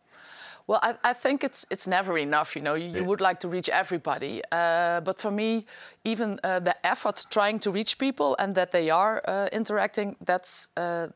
Well, 0.67 0.81
I, 0.83 0.95
I, 1.03 1.13
think 1.15 1.45
it's 1.45 1.65
it's 1.71 1.89
never 1.89 2.19
enough. 2.19 2.55
You 2.55 2.61
know, 2.61 2.75
you, 2.75 2.91
you 2.91 3.03
would 3.05 3.23
like 3.23 3.41
to 3.41 3.49
reach 3.49 3.71
everybody, 3.71 4.43
uh, 4.53 5.01
but 5.01 5.19
for 5.19 5.31
me, 5.31 5.65
even 6.05 6.39
uh, 6.45 6.61
the 6.61 6.77
effort 6.87 7.25
trying 7.31 7.59
to 7.61 7.71
reach 7.71 7.97
people 7.97 8.37
and 8.39 8.55
that 8.55 8.71
they 8.71 8.91
are 8.91 9.23
uh, 9.25 9.49
interacting, 9.51 10.17
that's 10.27 10.69
uh, 10.77 11.09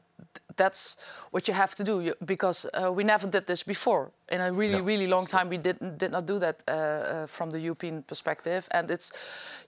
that's 0.56 0.96
what 1.30 1.48
you 1.48 1.54
have 1.54 1.74
to 1.74 1.84
do 1.84 2.14
because 2.24 2.66
uh, 2.74 2.92
we 2.92 3.04
never 3.04 3.26
did 3.26 3.46
this 3.46 3.62
before. 3.62 4.10
In 4.30 4.40
a 4.40 4.52
really 4.52 4.78
no. 4.78 4.84
really 4.84 5.06
long 5.06 5.26
time 5.26 5.48
we 5.48 5.58
did 5.58 5.78
did 5.98 6.12
not 6.12 6.26
do 6.26 6.38
that 6.38 6.62
uh, 6.68 6.72
uh, 6.72 7.26
from 7.26 7.50
the 7.50 7.60
European 7.60 8.02
perspective. 8.02 8.68
And 8.70 8.90
it's 8.90 9.12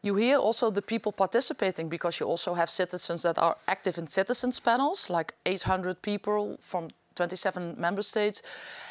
you 0.02 0.16
hear 0.16 0.38
also 0.38 0.70
the 0.70 0.82
people 0.82 1.12
participating 1.12 1.88
because 1.88 2.20
you 2.20 2.30
also 2.30 2.54
have 2.54 2.70
citizens 2.70 3.22
that 3.22 3.38
are 3.38 3.56
active 3.66 3.98
in 3.98 4.06
citizens 4.06 4.60
panels 4.60 5.10
like 5.10 5.34
800 5.46 6.00
people 6.02 6.56
from 6.60 6.88
27 7.14 7.74
member 7.78 8.02
states 8.02 8.42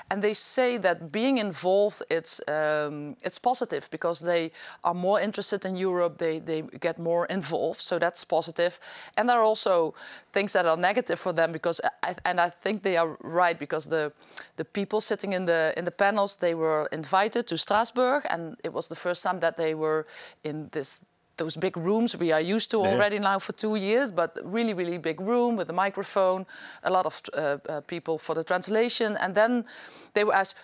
and 0.09 0.21
they 0.21 0.33
say 0.33 0.77
that 0.77 1.11
being 1.11 1.37
involved 1.37 2.03
it's 2.09 2.41
um, 2.47 3.15
it's 3.23 3.39
positive 3.39 3.89
because 3.91 4.19
they 4.19 4.51
are 4.83 4.93
more 4.93 5.19
interested 5.19 5.65
in 5.65 5.75
Europe. 5.75 6.17
They 6.17 6.39
they 6.39 6.61
get 6.79 6.99
more 6.99 7.25
involved, 7.27 7.79
so 7.81 7.99
that's 7.99 8.25
positive. 8.25 8.79
And 9.17 9.29
there 9.29 9.37
are 9.37 9.43
also 9.43 9.93
things 10.31 10.53
that 10.53 10.65
are 10.65 10.77
negative 10.77 11.19
for 11.19 11.33
them 11.33 11.51
because 11.51 11.81
I, 12.03 12.15
and 12.25 12.39
I 12.39 12.49
think 12.49 12.81
they 12.83 12.97
are 12.97 13.17
right 13.21 13.57
because 13.57 13.89
the 13.89 14.11
the 14.55 14.65
people 14.65 15.01
sitting 15.01 15.33
in 15.33 15.45
the 15.45 15.73
in 15.77 15.85
the 15.85 15.91
panels 15.91 16.35
they 16.35 16.55
were 16.55 16.87
invited 16.91 17.47
to 17.47 17.57
Strasbourg 17.57 18.23
and 18.29 18.55
it 18.63 18.73
was 18.73 18.87
the 18.87 18.95
first 18.95 19.23
time 19.23 19.39
that 19.39 19.55
they 19.57 19.75
were 19.75 20.05
in 20.43 20.69
this 20.71 21.01
those 21.37 21.57
big 21.57 21.77
rooms 21.77 22.17
we 22.17 22.31
are 22.31 22.41
used 22.41 22.71
to 22.71 22.77
already 22.77 23.19
now 23.19 23.39
for 23.39 23.53
two 23.53 23.75
years, 23.75 24.11
but 24.11 24.37
really, 24.43 24.73
really 24.73 24.97
big 24.97 25.19
room 25.19 25.55
with 25.55 25.69
a 25.69 25.73
microphone, 25.73 26.45
a 26.83 26.91
lot 26.91 27.05
of 27.05 27.21
uh, 27.33 27.57
uh, 27.69 27.81
people 27.81 28.17
for 28.17 28.35
the 28.35 28.43
translation. 28.43 29.17
And 29.17 29.33
then 29.33 29.65
they 30.13 30.23
were 30.23 30.35
asked, 30.35 30.55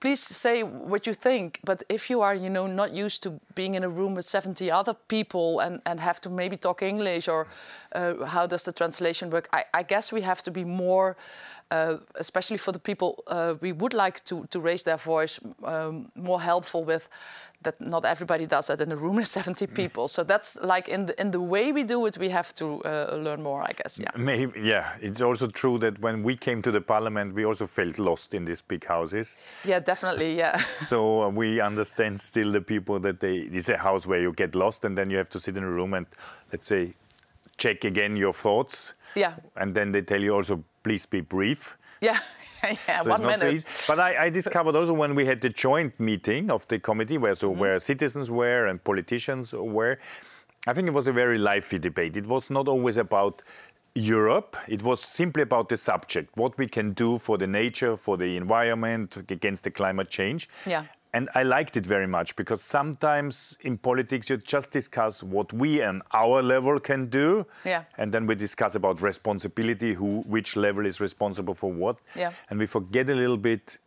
please 0.00 0.20
say 0.20 0.62
what 0.62 1.06
you 1.06 1.14
think. 1.14 1.60
But 1.64 1.82
if 1.88 2.10
you 2.10 2.20
are, 2.20 2.34
you 2.34 2.50
know, 2.50 2.66
not 2.66 2.92
used 2.92 3.22
to 3.22 3.40
being 3.54 3.74
in 3.74 3.84
a 3.84 3.88
room 3.88 4.14
with 4.14 4.24
70 4.24 4.70
other 4.70 4.94
people 5.08 5.60
and, 5.60 5.80
and 5.86 6.00
have 6.00 6.20
to 6.22 6.30
maybe 6.30 6.56
talk 6.56 6.82
English 6.82 7.28
or 7.28 7.46
uh, 7.94 8.24
how 8.24 8.46
does 8.46 8.64
the 8.64 8.72
translation 8.72 9.30
work, 9.30 9.48
I, 9.52 9.64
I, 9.72 9.82
guess 9.82 10.12
we 10.12 10.20
have 10.22 10.42
to 10.42 10.50
be 10.50 10.64
more, 10.64 11.16
uh, 11.74 11.98
especially 12.14 12.58
for 12.58 12.72
the 12.72 12.78
people 12.78 13.24
uh, 13.26 13.54
we 13.60 13.72
would 13.72 13.94
like 13.94 14.24
to, 14.24 14.44
to 14.50 14.60
raise 14.60 14.84
their 14.84 14.96
voice, 14.96 15.40
um, 15.64 16.08
more 16.14 16.40
helpful 16.40 16.84
with 16.84 17.08
that 17.62 17.80
not 17.80 18.04
everybody 18.04 18.46
does 18.46 18.66
that 18.66 18.80
in 18.80 18.92
a 18.92 18.96
room 18.96 19.16
with 19.20 19.26
70 19.26 19.66
people. 19.68 20.08
So 20.08 20.24
that's 20.24 20.58
like 20.62 20.88
in 20.88 21.06
the 21.06 21.20
in 21.20 21.30
the 21.30 21.40
way 21.40 21.72
we 21.72 21.84
do 21.84 22.06
it, 22.06 22.18
we 22.18 22.28
have 22.30 22.52
to 22.54 22.64
uh, 22.84 23.16
learn 23.16 23.42
more, 23.42 23.62
I 23.62 23.72
guess. 23.72 23.98
Yeah. 23.98 24.10
Maybe, 24.16 24.60
yeah. 24.60 24.84
It's 25.00 25.20
also 25.20 25.46
true 25.46 25.78
that 25.78 25.98
when 26.00 26.22
we 26.22 26.36
came 26.36 26.62
to 26.62 26.70
the 26.70 26.80
parliament, 26.80 27.34
we 27.34 27.44
also 27.44 27.66
felt 27.66 27.98
lost 27.98 28.34
in 28.34 28.44
these 28.44 28.62
big 28.62 28.84
houses. 28.84 29.36
Yeah, 29.64 29.80
definitely. 29.80 30.36
Yeah. 30.38 30.56
so 30.92 31.22
uh, 31.22 31.28
we 31.28 31.60
understand 31.60 32.20
still 32.20 32.52
the 32.52 32.60
people 32.60 33.00
that 33.00 33.18
they 33.18 33.36
it's 33.56 33.68
a 33.68 33.76
house 33.76 34.06
where 34.06 34.20
you 34.20 34.32
get 34.32 34.54
lost 34.54 34.84
and 34.84 34.96
then 34.96 35.10
you 35.10 35.18
have 35.18 35.30
to 35.30 35.38
sit 35.40 35.56
in 35.56 35.64
a 35.64 35.70
room 35.70 35.94
and 35.94 36.06
let's 36.52 36.66
say 36.66 36.94
check 37.56 37.84
again 37.84 38.16
your 38.16 38.32
thoughts. 38.32 38.94
Yeah. 39.14 39.34
And 39.56 39.74
then 39.74 39.92
they 39.92 40.02
tell 40.02 40.20
you 40.20 40.34
also 40.34 40.64
please 40.82 41.06
be 41.06 41.20
brief. 41.20 41.76
Yeah. 42.00 42.18
yeah, 42.88 43.02
so 43.02 43.10
one 43.10 43.22
minute. 43.22 43.66
So 43.66 43.94
but 43.94 44.00
I, 44.00 44.26
I, 44.26 44.30
discovered 44.30 44.74
also 44.74 44.94
when 44.94 45.14
we 45.14 45.26
had 45.26 45.40
the 45.40 45.50
joint 45.50 45.98
meeting 46.00 46.50
of 46.50 46.66
the 46.68 46.78
committee, 46.78 47.18
where 47.18 47.34
so 47.34 47.48
mm 47.48 47.54
-hmm. 47.54 47.60
where 47.60 47.80
citizens 47.80 48.28
were 48.30 48.70
and 48.70 48.82
politicians 48.82 49.52
were, 49.52 49.98
I 50.66 50.72
think 50.72 50.88
it 50.88 50.94
was 50.94 51.06
a 51.06 51.12
very 51.12 51.38
lively 51.38 51.78
debate. 51.78 52.18
It 52.18 52.26
was 52.26 52.50
not 52.50 52.68
always 52.68 52.96
about 52.96 53.42
Europe. 53.94 54.56
It 54.66 54.82
was 54.82 55.00
simply 55.00 55.42
about 55.42 55.68
the 55.68 55.76
subject, 55.76 56.30
what 56.36 56.56
we 56.56 56.66
can 56.66 56.92
do 56.94 57.18
for 57.18 57.38
the 57.38 57.46
nature, 57.46 57.96
for 57.96 58.16
the 58.16 58.36
environment, 58.36 59.16
against 59.30 59.62
the 59.64 59.70
climate 59.70 60.10
change. 60.10 60.48
Yeah. 60.66 60.84
And 61.14 61.28
I 61.36 61.44
liked 61.44 61.76
it 61.76 61.86
very 61.86 62.08
much 62.08 62.34
because 62.34 62.60
sometimes 62.60 63.56
in 63.60 63.78
politics 63.78 64.28
you 64.30 64.36
just 64.36 64.72
discuss 64.72 65.22
what 65.22 65.52
we 65.52 65.80
and 65.80 66.02
our 66.12 66.42
level 66.42 66.80
can 66.80 67.06
do, 67.06 67.46
yeah. 67.64 67.84
and 67.98 68.12
then 68.12 68.26
we 68.26 68.34
discuss 68.34 68.74
about 68.74 69.00
responsibility, 69.00 69.94
who, 69.94 70.22
which 70.26 70.56
level 70.56 70.84
is 70.84 71.00
responsible 71.00 71.54
for 71.54 71.70
what, 71.72 71.96
yeah. 72.16 72.32
and 72.50 72.58
we 72.58 72.66
forget 72.66 73.08
a 73.08 73.14
little 73.14 73.36
bit. 73.36 73.78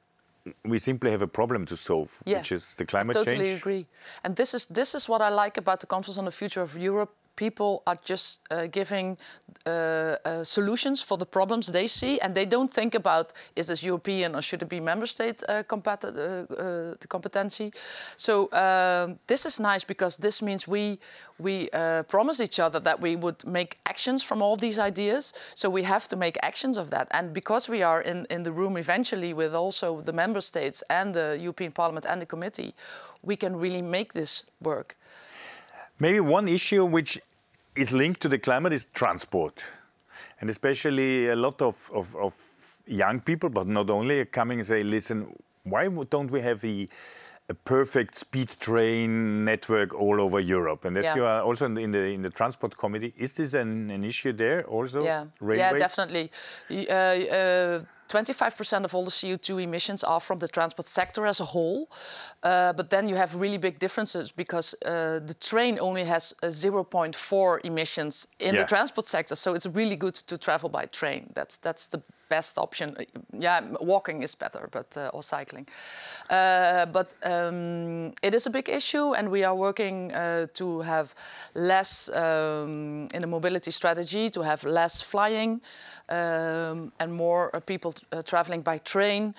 We 0.63 0.79
simply 0.79 1.12
have 1.12 1.22
a 1.22 1.27
problem 1.27 1.65
to 1.65 1.75
solve, 1.75 2.24
yeah. 2.25 2.38
which 2.38 2.53
is 2.53 2.75
the 2.75 2.86
climate 2.86 3.17
I 3.17 3.19
totally 3.19 3.36
change. 3.36 3.62
Totally 3.62 3.75
agree. 3.75 3.86
And 4.24 4.38
this 4.38 4.53
is 4.53 4.67
this 4.67 4.96
is 4.96 5.10
what 5.10 5.22
I 5.22 5.27
like 5.27 5.57
about 5.57 5.81
the 5.81 5.88
Conference 5.88 6.17
on 6.17 6.24
the 6.24 6.31
Future 6.31 6.62
of 6.62 6.77
Europe 6.77 7.13
people 7.38 7.84
are 7.86 7.98
just 8.03 8.41
uh, 8.51 8.67
giving 8.67 9.17
uh, 9.65 9.70
uh, 9.70 10.44
solutions 10.44 11.01
for 11.01 11.17
the 11.17 11.25
problems 11.25 11.72
they 11.72 11.88
see, 11.88 12.20
and 12.20 12.36
they 12.36 12.46
don't 12.46 12.74
think 12.74 12.96
about 12.96 13.34
is 13.56 13.67
this 13.67 13.84
European 13.84 14.36
or 14.36 14.41
should 14.41 14.62
it 14.62 14.70
be 14.70 14.79
member 14.79 15.06
state 15.06 15.44
uh, 15.48 15.63
compet 15.63 16.03
uh, 16.03 17.08
competency. 17.08 17.72
So 18.15 18.50
um, 18.51 19.20
this 19.27 19.46
is 19.46 19.60
nice 19.60 19.86
because 19.86 20.17
this 20.17 20.41
means 20.41 20.67
we 20.67 21.00
we 21.39 21.70
promise 22.08 22.41
each 22.44 22.60
other 22.60 22.79
that 22.79 23.00
we 23.00 23.15
would 23.15 23.46
make 23.46 23.77
actions 23.86 24.24
from 24.24 24.41
all 24.41 24.56
these 24.56 24.79
ideas. 24.79 25.34
So 25.53 25.70
we 25.70 25.84
have 25.84 26.08
to 26.08 26.15
make 26.15 26.38
actions 26.41 26.77
of 26.77 26.89
that, 26.89 27.08
and 27.12 27.34
because 27.34 27.70
we 27.70 27.84
are 27.84 28.01
in 28.01 28.25
in 28.29 28.44
the 28.44 28.51
room 28.51 28.77
eventually 28.77 29.34
with 29.34 29.56
also 29.56 30.01
the 30.01 30.13
member 30.13 30.41
states 30.41 30.84
and 30.89 31.13
the 31.13 31.38
European 31.39 31.72
Parliament 31.72 32.06
and 32.06 32.22
the 32.22 32.25
committee, 32.25 32.74
we 33.24 33.36
can 33.36 33.56
really 33.60 33.82
make 33.82 34.13
this 34.13 34.44
work. 34.60 34.96
Maybe 36.00 36.20
one 36.20 36.48
issue 36.48 36.86
which 36.86 37.20
is 37.77 37.93
linked 37.93 38.22
to 38.22 38.29
the 38.29 38.39
climate 38.39 38.74
is 38.74 38.86
transport. 38.86 39.63
And 40.39 40.50
especially 40.50 41.29
a 41.29 41.36
lot 41.36 41.62
of, 41.62 41.89
of, 41.93 42.15
of 42.15 42.34
young 42.86 43.22
people, 43.22 43.50
but 43.50 43.67
not 43.67 43.89
only, 43.89 44.19
are 44.19 44.25
coming 44.25 44.60
and 44.60 44.67
say, 44.67 44.84
listen, 44.84 45.34
why 45.63 45.88
don't 45.88 46.31
we 46.31 46.41
have 46.41 46.63
a, 46.63 46.88
a 47.50 47.53
perfect 47.53 48.15
speed 48.15 48.50
train 48.60 49.46
network 49.46 49.93
all 49.93 50.22
over 50.22 50.39
Europe? 50.39 50.86
And 50.86 50.98
as 50.98 51.05
yeah. 51.05 51.15
you 51.15 51.25
are 51.25 51.41
also 51.41 51.65
in 51.65 51.74
the, 51.74 51.81
in 51.81 51.91
the, 51.91 52.05
in 52.05 52.22
the 52.22 52.29
transport 52.29 52.77
committee, 52.77 53.13
is 53.17 53.36
this 53.36 53.53
an, 53.53 53.89
an 53.89 54.03
issue 54.03 54.34
there 54.34 54.63
also? 54.65 55.03
Yeah, 55.03 55.25
Railways? 55.39 55.60
yeah 55.60 55.74
definitely. 55.77 56.31
Uh, 56.69 56.93
uh, 56.93 57.81
25% 58.10 58.86
of 58.86 58.96
all 58.96 59.04
the 59.04 59.12
CO2 59.12 59.64
emissions 59.64 60.04
are 60.04 60.20
from 60.20 60.38
the 60.38 60.48
transport 60.48 60.88
sector 60.88 61.26
as 61.26 61.40
a 61.40 61.46
whole. 61.46 61.90
Uh, 62.44 62.74
but 62.74 62.90
then 62.90 63.10
you 63.10 63.16
have 63.16 63.36
really 63.36 63.58
big 63.58 63.80
differences 63.80 64.32
because 64.32 64.76
uh, 64.86 65.20
the 65.20 65.36
train 65.40 65.78
only 65.80 66.04
has 66.04 66.34
0.4 66.44 67.66
emissions 67.66 68.28
in 68.40 68.56
yeah. 68.56 68.62
the 68.62 68.68
transport 68.68 69.06
sector. 69.06 69.36
So 69.36 69.54
it's 69.54 69.66
really 69.66 69.96
good 69.96 70.16
to 70.16 70.38
travel 70.38 70.70
by 70.70 70.86
train. 70.86 71.32
That's, 71.34 71.58
that's 71.58 71.90
the 71.90 72.02
best 72.30 72.58
option. 72.58 72.96
Yeah, 73.32 73.62
walking 73.82 74.24
is 74.24 74.36
better, 74.36 74.70
but 74.72 74.96
uh, 74.98 75.10
or 75.14 75.24
cycling. 75.24 75.68
Uh, 76.30 76.86
but 76.86 77.14
um, 77.24 78.14
it 78.22 78.34
is 78.34 78.48
a 78.48 78.50
big 78.50 78.70
issue, 78.70 79.14
and 79.14 79.30
we 79.30 79.44
are 79.44 79.56
working 79.56 80.12
uh, 80.14 80.48
to 80.54 80.82
have 80.82 81.16
less 81.54 82.10
um, 82.16 83.08
in 83.14 83.24
a 83.24 83.28
mobility 83.28 83.72
strategy 83.72 84.30
to 84.30 84.42
have 84.42 84.64
less 84.64 85.02
flying 85.02 85.62
um, 86.10 86.92
and 87.00 87.14
more 87.14 87.56
uh, 87.56 87.60
people 87.60 87.94
uh, 88.12 88.22
traveling 88.22 88.62
by 88.62 88.78
train. 88.80 89.36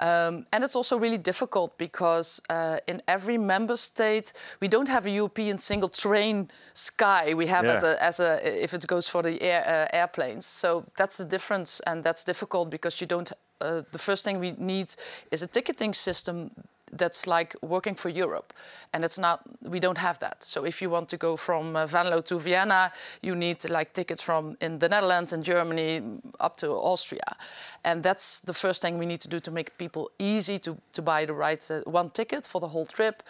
Um, 0.00 0.44
and 0.52 0.64
it's 0.64 0.76
also 0.76 0.98
really 0.98 1.18
difficult 1.18 1.76
because 1.78 2.40
uh, 2.48 2.78
in 2.86 3.02
every 3.06 3.38
member 3.38 3.76
state, 3.76 4.32
we 4.60 4.68
don't 4.68 4.88
have 4.88 5.06
a 5.06 5.10
European 5.10 5.58
single 5.58 5.88
train 5.88 6.48
sky. 6.74 7.34
We 7.34 7.46
have 7.46 7.64
yeah. 7.64 7.72
as, 7.72 7.84
a, 7.84 8.02
as 8.02 8.20
a, 8.20 8.62
if 8.64 8.74
it 8.74 8.86
goes 8.86 9.08
for 9.08 9.22
the 9.22 9.40
air, 9.42 9.64
uh, 9.66 9.96
airplanes. 9.96 10.46
So 10.46 10.84
that's 10.96 11.18
the 11.18 11.24
difference, 11.24 11.80
and 11.86 12.02
that's 12.02 12.24
difficult 12.24 12.70
because 12.70 13.00
you 13.00 13.06
don't. 13.06 13.32
Uh, 13.60 13.82
the 13.92 13.98
first 13.98 14.24
thing 14.24 14.40
we 14.40 14.52
need 14.58 14.92
is 15.30 15.42
a 15.42 15.46
ticketing 15.46 15.94
system 15.94 16.50
that's 16.92 17.26
like 17.26 17.56
working 17.62 17.94
for 17.94 18.08
Europe. 18.08 18.52
And 18.92 19.04
it's 19.04 19.18
not, 19.18 19.40
we 19.62 19.80
don't 19.80 19.98
have 19.98 20.18
that. 20.18 20.42
So 20.42 20.64
if 20.64 20.82
you 20.82 20.90
want 20.90 21.08
to 21.08 21.16
go 21.16 21.36
from 21.36 21.76
uh, 21.76 21.86
Venlo 21.86 22.20
to 22.20 22.38
Vienna, 22.38 22.92
you 23.22 23.34
need 23.34 23.68
like 23.70 23.92
tickets 23.92 24.22
from 24.22 24.56
in 24.60 24.78
the 24.78 24.88
Netherlands 24.88 25.32
and 25.32 25.42
Germany 25.42 26.20
up 26.40 26.56
to 26.58 26.70
Austria. 26.70 27.36
And 27.84 28.02
that's 28.02 28.40
the 28.42 28.52
first 28.52 28.82
thing 28.82 28.98
we 28.98 29.06
need 29.06 29.20
to 29.20 29.28
do 29.28 29.40
to 29.40 29.50
make 29.50 29.78
people 29.78 30.10
easy 30.18 30.58
to, 30.58 30.76
to 30.92 31.02
buy 31.02 31.24
the 31.24 31.34
right 31.34 31.70
uh, 31.70 31.80
one 31.86 32.10
ticket 32.10 32.46
for 32.46 32.60
the 32.60 32.68
whole 32.68 32.86
trip. 32.86 33.22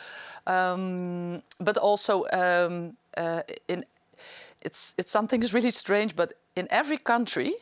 Um, 0.46 1.42
but 1.60 1.76
also 1.78 2.24
um, 2.32 2.96
uh, 3.16 3.42
in, 3.68 3.84
it's, 4.60 4.94
it's 4.98 5.10
something 5.10 5.40
that's 5.40 5.54
really 5.54 5.70
strange, 5.70 6.16
but 6.16 6.34
in 6.56 6.66
every 6.70 6.98
country, 6.98 7.54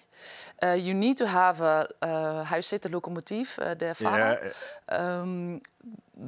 uh, 0.62 0.72
you 0.72 0.94
need 0.94 1.16
to 1.16 1.26
have 1.26 1.60
a, 1.60 1.88
uh, 2.02 2.44
how 2.44 2.56
you 2.56 2.62
say 2.62 2.78
the 2.78 2.88
locomotive, 2.88 3.58
uh, 3.58 3.74
the 3.74 3.94
Fahrer. 3.94 4.52
Yeah. 4.90 5.20
Um, 5.20 5.60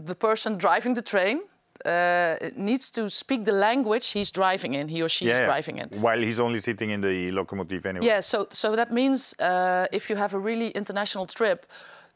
the 0.06 0.14
person 0.14 0.56
driving 0.56 0.94
the 0.94 1.02
train 1.02 1.42
uh, 1.84 2.36
needs 2.56 2.90
to 2.90 3.10
speak 3.10 3.44
the 3.44 3.52
language 3.52 4.10
he's 4.10 4.30
driving 4.30 4.74
in, 4.74 4.88
he 4.88 5.02
or 5.02 5.08
she 5.08 5.26
yeah, 5.26 5.34
is 5.34 5.40
driving 5.40 5.78
in. 5.78 5.88
While 6.00 6.20
he's 6.20 6.40
only 6.40 6.60
sitting 6.60 6.90
in 6.90 7.00
the 7.00 7.30
locomotive 7.32 7.84
anyway. 7.86 8.06
Yeah, 8.06 8.20
so, 8.20 8.46
so 8.50 8.76
that 8.76 8.92
means 8.92 9.34
uh, 9.38 9.86
if 9.92 10.08
you 10.08 10.16
have 10.16 10.34
a 10.34 10.38
really 10.38 10.68
international 10.68 11.26
trip, 11.26 11.66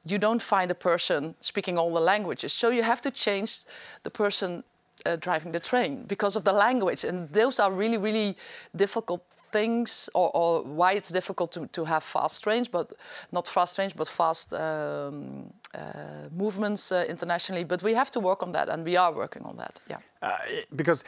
you 0.04 0.18
don't 0.18 0.40
find 0.40 0.70
a 0.70 0.74
person 0.74 1.34
speaking 1.40 1.78
all 1.78 1.92
the 1.92 2.00
languages. 2.00 2.52
So 2.52 2.70
you 2.70 2.82
have 2.82 3.00
to 3.02 3.10
change 3.10 3.64
the 4.04 4.10
person 4.10 4.62
uh, 5.06 5.16
driving 5.16 5.52
the 5.52 5.60
train 5.60 6.04
because 6.06 6.36
of 6.36 6.44
the 6.44 6.52
language. 6.52 7.04
And 7.04 7.28
those 7.30 7.60
are 7.60 7.70
really, 7.70 7.98
really 7.98 8.36
difficult 8.74 9.22
things, 9.30 10.10
or, 10.14 10.30
or 10.34 10.62
why 10.62 10.92
it's 10.92 11.10
difficult 11.10 11.52
to, 11.52 11.66
to 11.68 11.84
have 11.84 12.02
fast 12.02 12.42
trains, 12.44 12.68
but 12.68 12.92
not 13.32 13.48
fast 13.48 13.76
trains, 13.76 13.92
but 13.92 14.08
fast 14.08 14.52
um, 14.54 15.52
uh, 15.74 16.28
movements 16.34 16.92
uh, 16.92 17.04
internationally. 17.08 17.64
But 17.64 17.82
we 17.82 17.94
have 17.94 18.10
to 18.12 18.20
work 18.20 18.42
on 18.42 18.52
that, 18.52 18.68
and 18.68 18.84
we 18.84 18.96
are 18.96 19.12
working 19.12 19.44
on 19.44 19.56
that. 19.56 19.80
Yeah. 19.88 19.98
Uh, 20.22 20.36
because 20.74 21.04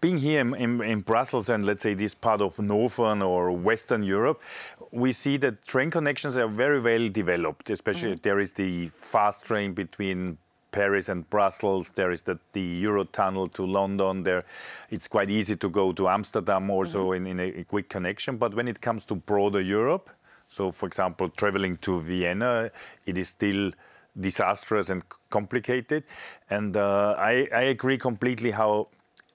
being 0.00 0.18
here 0.18 0.40
in, 0.40 0.54
in, 0.54 0.82
in, 0.82 1.00
Brussels 1.00 1.48
and 1.48 1.64
let's 1.64 1.82
say 1.82 1.94
this 1.94 2.12
part 2.12 2.40
of 2.40 2.58
Northern 2.58 3.22
or 3.22 3.52
Western 3.52 4.02
Europe, 4.02 4.42
we 4.90 5.12
see 5.12 5.36
that 5.38 5.64
train 5.64 5.90
connections 5.90 6.36
are 6.36 6.48
very 6.48 6.80
well 6.80 7.08
developed. 7.08 7.70
Especially 7.70 8.10
mm 8.10 8.18
-hmm. 8.18 8.22
there 8.22 8.40
is 8.40 8.52
the 8.52 8.90
fast 8.92 9.44
train 9.44 9.74
between 9.74 10.38
Paris 10.76 11.08
and 11.08 11.28
Brussels. 11.30 11.92
There 11.92 12.10
is 12.10 12.22
the, 12.22 12.38
the 12.52 12.82
Eurotunnel 12.84 13.50
to 13.54 13.64
London. 13.64 14.24
There, 14.24 14.44
it's 14.90 15.08
quite 15.08 15.30
easy 15.30 15.56
to 15.56 15.70
go 15.70 15.92
to 15.92 16.08
Amsterdam 16.08 16.70
also 16.70 17.00
mm 17.00 17.08
-hmm. 17.08 17.30
in, 17.30 17.40
in 17.40 17.60
a, 17.60 17.64
quick 17.64 17.88
connection. 17.88 18.38
But 18.38 18.54
when 18.54 18.68
it 18.68 18.78
comes 18.80 19.04
to 19.04 19.14
broader 19.14 19.62
Europe, 19.78 20.10
so 20.48 20.72
for 20.72 20.86
example, 20.86 21.28
traveling 21.30 21.78
to 21.78 22.00
Vienna, 22.00 22.70
it 23.04 23.16
is 23.16 23.28
still 23.28 23.72
disastrous 24.14 24.90
and 24.90 25.02
complicated. 25.28 26.02
And 26.48 26.76
uh, 26.76 27.32
I, 27.32 27.34
I, 27.62 27.64
agree 27.76 27.98
completely 27.98 28.50
how 28.50 28.88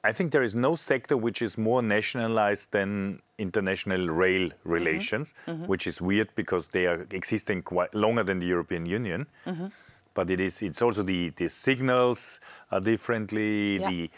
I 0.10 0.14
think 0.14 0.32
there 0.32 0.46
is 0.46 0.56
no 0.56 0.76
sector 0.76 1.18
which 1.26 1.42
is 1.42 1.58
more 1.58 1.82
nationalized 1.84 2.68
than 2.72 3.22
international 3.38 4.04
rail 4.22 4.46
mm-hmm. 4.50 4.74
relations, 4.78 5.34
mm 5.46 5.54
-hmm. 5.54 5.68
which 5.72 5.86
is 5.88 6.00
weird 6.02 6.30
because 6.36 6.70
they 6.70 6.88
are 6.88 7.06
existing 7.10 7.64
quite 7.64 7.94
longer 8.04 8.26
than 8.26 8.40
the 8.40 8.50
European 8.56 8.84
Union. 9.00 9.28
Mm 9.46 9.54
-hmm 9.54 9.72
but 10.14 10.30
it 10.30 10.40
is 10.40 10.62
it's 10.62 10.82
also 10.82 11.04
the 11.04 11.30
the 11.38 11.48
signals 11.48 12.40
are 12.72 12.80
differently 12.80 13.80
yeah. 13.80 13.90
the 13.90 14.10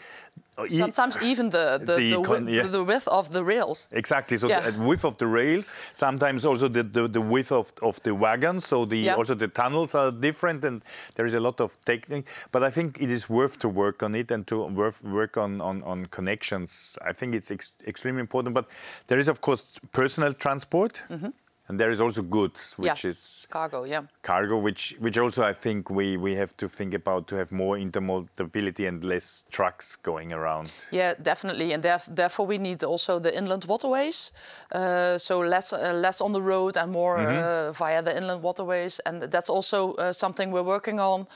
sometimes 0.68 1.20
even 1.22 1.50
the 1.50 1.80
the, 1.82 1.96
the, 1.96 2.10
the, 2.10 2.22
con, 2.22 2.48
yeah. 2.48 2.62
the, 2.62 2.84
width 2.84 3.08
of 3.08 3.30
the 3.32 3.42
rails 3.42 3.88
exactly 3.92 4.36
so 4.36 4.48
yeah. 4.48 4.70
the 4.70 4.80
width 4.80 5.04
of 5.04 5.16
the 5.18 5.26
rails 5.26 5.68
sometimes 5.92 6.46
also 6.46 6.68
the, 6.68 6.82
the, 6.82 7.08
the 7.08 7.20
width 7.20 7.50
of, 7.50 7.72
of 7.82 8.00
the 8.02 8.14
wagons 8.14 8.64
so 8.64 8.84
the 8.84 8.98
yeah. 8.98 9.14
also 9.14 9.34
the 9.34 9.48
tunnels 9.48 9.94
are 9.94 10.12
different 10.12 10.64
and 10.64 10.82
there 11.16 11.26
is 11.26 11.34
a 11.34 11.40
lot 11.40 11.60
of 11.60 11.76
technique 11.84 12.28
but 12.52 12.62
i 12.62 12.70
think 12.70 13.00
it 13.00 13.10
is 13.10 13.28
worth 13.28 13.58
to 13.58 13.68
work 13.68 14.02
on 14.02 14.14
it 14.14 14.30
and 14.30 14.46
to 14.46 14.64
work, 14.66 14.94
work 15.02 15.36
on, 15.36 15.60
on, 15.60 15.82
on 15.82 16.06
connections 16.06 16.96
i 17.04 17.12
think 17.12 17.34
it's 17.34 17.50
ex 17.50 17.72
extremely 17.86 18.20
important 18.20 18.54
but 18.54 18.68
there 19.08 19.18
is 19.18 19.28
of 19.28 19.40
course 19.40 19.64
personal 19.92 20.32
transport 20.32 21.02
mm 21.08 21.18
-hmm. 21.20 21.32
And 21.68 21.80
there 21.80 21.90
is 21.90 22.00
also 22.00 22.22
goods, 22.22 22.74
which 22.76 23.04
yeah. 23.04 23.10
is 23.10 23.46
cargo, 23.50 23.84
yeah. 23.84 24.02
Cargo, 24.22 24.58
which 24.58 24.96
which 25.00 25.16
also 25.16 25.48
I 25.48 25.54
think 25.54 25.88
we 25.88 26.18
we 26.18 26.34
have 26.36 26.54
to 26.58 26.68
think 26.68 26.92
about 26.92 27.26
to 27.28 27.36
have 27.36 27.52
more 27.52 27.78
intermodality 27.78 28.86
and 28.86 29.02
less 29.02 29.46
trucks 29.50 29.96
going 29.96 30.32
around. 30.32 30.72
Yeah, 30.90 31.14
definitely, 31.22 31.72
and 31.72 31.82
therefore 31.82 32.46
we 32.46 32.58
need 32.58 32.84
also 32.84 33.18
the 33.18 33.34
inland 33.34 33.64
waterways, 33.64 34.32
uh, 34.72 35.16
so 35.16 35.40
less 35.40 35.72
uh, 35.72 35.94
less 35.94 36.20
on 36.20 36.32
the 36.32 36.42
road 36.42 36.76
and 36.76 36.92
more 36.92 37.18
mm 37.18 37.26
-hmm. 37.26 37.68
uh, 37.68 37.72
via 37.72 38.02
the 38.02 38.16
inland 38.16 38.42
waterways, 38.42 39.00
and 39.04 39.30
that's 39.30 39.50
also 39.50 39.94
uh, 39.94 40.12
something 40.12 40.52
we're 40.52 40.66
working 40.66 41.00
on. 41.00 41.26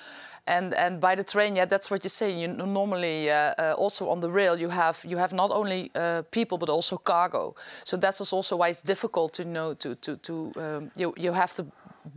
And 0.48 0.74
and 0.74 0.98
by 1.00 1.14
the 1.14 1.24
train, 1.24 1.56
yeah, 1.56 1.68
that's 1.68 1.90
what 1.90 2.02
you 2.04 2.10
say. 2.10 2.30
You 2.30 2.48
normally 2.48 3.30
uh, 3.30 3.54
uh, 3.58 3.74
also 3.76 4.08
on 4.08 4.20
the 4.20 4.30
rail 4.30 4.56
you 4.56 4.70
have 4.70 4.98
you 5.04 5.18
have 5.18 5.34
not 5.34 5.50
only 5.50 5.90
uh, 5.94 6.22
people 6.30 6.58
but 6.58 6.68
also 6.70 6.96
cargo. 6.96 7.54
So 7.84 7.96
that's 7.98 8.32
also 8.32 8.56
why 8.56 8.68
it's 8.68 8.82
difficult 8.82 9.34
to 9.34 9.44
know 9.44 9.74
to 9.74 9.94
to 9.94 10.16
to 10.16 10.52
um, 10.56 10.90
you 10.96 11.14
you 11.16 11.34
have 11.34 11.54
to 11.54 11.66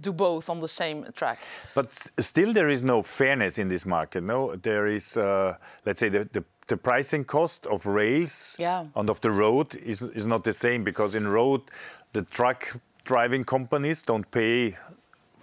do 0.01 0.13
both 0.13 0.49
on 0.49 0.59
the 0.59 0.67
same 0.67 1.05
track. 1.13 1.39
But 1.73 1.91
still, 2.19 2.53
there 2.53 2.69
is 2.69 2.83
no 2.83 3.01
fairness 3.01 3.57
in 3.57 3.67
this 3.67 3.85
market. 3.85 4.23
No, 4.23 4.55
there 4.55 4.87
is, 4.87 5.17
uh, 5.17 5.55
let's 5.85 5.99
say, 5.99 6.09
the, 6.09 6.29
the, 6.31 6.43
the 6.67 6.77
pricing 6.77 7.25
cost 7.25 7.65
of 7.67 7.85
rails 7.85 8.55
yeah. 8.59 8.85
and 8.95 9.09
of 9.09 9.19
the 9.21 9.31
road 9.31 9.75
is 9.75 10.01
is 10.01 10.25
not 10.25 10.43
the 10.43 10.53
same 10.53 10.83
because 10.83 11.17
in 11.17 11.27
road, 11.27 11.61
the 12.13 12.21
truck 12.21 12.77
driving 13.03 13.43
companies 13.43 14.03
don't 14.03 14.29
pay 14.31 14.77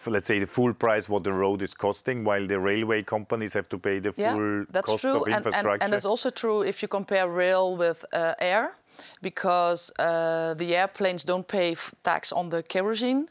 let's 0.07 0.27
say 0.27 0.39
the 0.39 0.47
full 0.47 0.73
price 0.73 1.09
what 1.09 1.25
the 1.25 1.33
road 1.33 1.63
is 1.63 1.75
costing 1.75 2.25
while 2.25 2.47
the 2.47 2.59
railway 2.59 3.03
companies 3.03 3.53
have 3.53 3.69
to 3.69 3.79
pay 3.79 3.99
the 3.99 4.13
yeah, 4.17 4.35
full 4.35 4.65
that's 4.71 4.91
cost 4.91 5.03
true. 5.03 5.23
of 5.23 5.29
infrastructure 5.29 5.69
and, 5.71 5.83
and, 5.83 5.83
and 5.83 5.95
it's 5.95 6.07
also 6.07 6.31
true 6.31 6.63
if 6.63 6.83
you 6.83 6.89
compare 6.89 7.29
rail 7.29 7.77
with 7.77 8.05
uh, 8.13 8.35
air 8.39 8.77
because 9.23 9.93
uh, 9.99 10.55
the 10.55 10.77
airplanes 10.77 11.25
don't 11.25 11.47
pay 11.47 11.75
tax 12.03 12.33
on 12.33 12.49
the 12.49 12.63
kerosene 12.63 13.29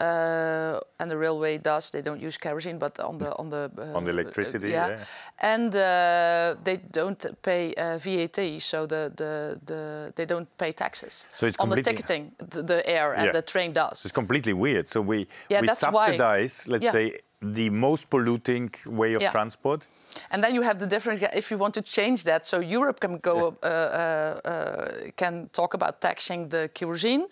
uh, 0.00 0.80
and 0.98 1.10
the 1.10 1.16
railway 1.16 1.58
does. 1.58 1.90
They 1.90 2.02
don't 2.02 2.20
use 2.20 2.38
kerosene, 2.38 2.78
but 2.78 2.98
on 3.00 3.18
the 3.18 3.36
on 3.36 3.50
the 3.50 3.70
uh, 3.78 3.92
on 3.98 4.04
the 4.04 4.10
electricity, 4.10 4.68
uh, 4.68 4.70
yeah. 4.70 4.88
yeah. 4.88 5.04
And 5.38 5.76
uh, 5.76 6.56
they 6.64 6.78
don't 6.90 7.24
pay 7.42 7.74
uh, 7.74 7.98
VAT, 7.98 8.60
so 8.60 8.86
the, 8.86 9.12
the 9.16 9.60
the 9.66 10.12
they 10.16 10.26
don't 10.26 10.48
pay 10.56 10.72
taxes. 10.72 11.26
So 11.36 11.46
it's 11.46 11.58
on 11.58 11.68
the 11.68 11.82
ticketing, 11.82 12.32
the, 12.38 12.62
the 12.62 12.88
air 12.88 13.12
and 13.12 13.26
yeah. 13.26 13.32
the 13.32 13.42
train 13.42 13.72
does. 13.72 14.04
It's 14.04 14.12
completely 14.12 14.52
weird. 14.52 14.88
So 14.88 15.00
we 15.00 15.26
yeah, 15.50 15.60
we 15.60 15.68
subsidize, 15.68 16.64
why. 16.66 16.72
let's 16.72 16.84
yeah. 16.84 16.92
say, 16.92 17.18
the 17.40 17.70
most 17.70 18.10
polluting 18.10 18.70
way 18.86 19.14
of 19.14 19.22
transport 19.32 19.86
and 20.30 20.42
then 20.42 20.54
you 20.54 20.62
have 20.62 20.78
the 20.78 20.86
difference 20.86 21.22
if 21.34 21.50
you 21.50 21.58
want 21.58 21.74
to 21.74 21.82
change 21.82 22.24
that. 22.24 22.46
So 22.46 22.60
Europe 22.60 23.00
can 23.00 23.18
go 23.18 23.56
uh, 23.62 23.66
uh, 23.66 24.48
uh, 24.48 25.10
can 25.16 25.48
talk 25.52 25.74
about 25.74 26.00
taxing 26.00 26.48
the 26.48 26.70
kerosene, 26.74 27.26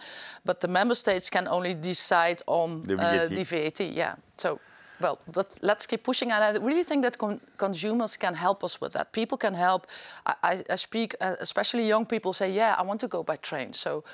but 0.45 0.61
the 0.61 0.69
member 0.69 0.95
states 0.95 1.31
can 1.31 1.49
only 1.49 1.75
decide 1.75 2.43
on 2.47 2.83
the 2.83 2.97
VAT. 2.97 3.25
Uh, 3.25 3.29
the 3.29 3.45
VAT 3.45 3.81
yeah. 3.81 4.15
So 4.37 4.61
well, 5.01 5.19
but 5.33 5.59
let's 5.63 5.87
keep 5.87 6.03
pushing. 6.03 6.33
And 6.33 6.45
I 6.45 6.51
really 6.65 6.85
think 6.85 7.03
that 7.03 7.19
con 7.19 7.41
consumers 7.57 8.17
can 8.17 8.35
help 8.35 8.65
us 8.65 8.81
with 8.81 8.93
that. 8.93 9.13
People 9.13 9.39
can 9.39 9.55
help. 9.55 9.87
I, 10.27 10.65
I 10.71 10.77
speak, 10.77 11.15
uh, 11.21 11.37
especially 11.41 11.87
young 11.87 12.07
people 12.07 12.33
say, 12.33 12.51
yeah, 12.51 12.75
I 12.79 12.83
want 12.83 13.01
to 13.01 13.09
go 13.09 13.23
by 13.23 13.37
train. 13.37 13.73
So 13.73 14.05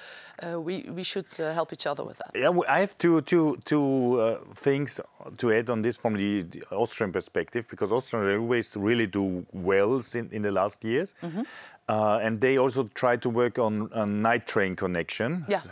uh, 0.42 0.60
we, 0.60 0.82
we 0.94 1.02
should 1.02 1.26
uh, 1.40 1.52
help 1.52 1.72
each 1.72 1.86
other 1.86 2.04
with 2.04 2.18
that. 2.18 2.30
Yeah, 2.34 2.50
I 2.68 2.80
have 2.80 2.96
two, 2.98 3.20
two, 3.22 3.58
two 3.64 4.20
uh, 4.20 4.38
things 4.54 5.00
to 5.38 5.52
add 5.52 5.70
on 5.70 5.82
this 5.82 5.98
from 5.98 6.14
the, 6.14 6.44
Austrian 6.70 7.12
perspective, 7.12 7.66
because 7.68 7.92
Austrian 7.92 8.26
Railways 8.26 8.76
really 8.76 9.06
do 9.06 9.46
well 9.52 10.00
in, 10.14 10.28
in 10.32 10.42
the 10.42 10.50
last 10.50 10.84
years. 10.84 11.14
Mm 11.22 11.30
-hmm. 11.30 12.26
and 12.26 12.40
they 12.40 12.58
also 12.58 12.88
try 12.94 13.18
to 13.18 13.30
work 13.30 13.58
on 13.58 13.88
a 13.92 14.04
night 14.04 14.46
train 14.46 14.76
connection. 14.76 15.44
Yeah. 15.48 15.62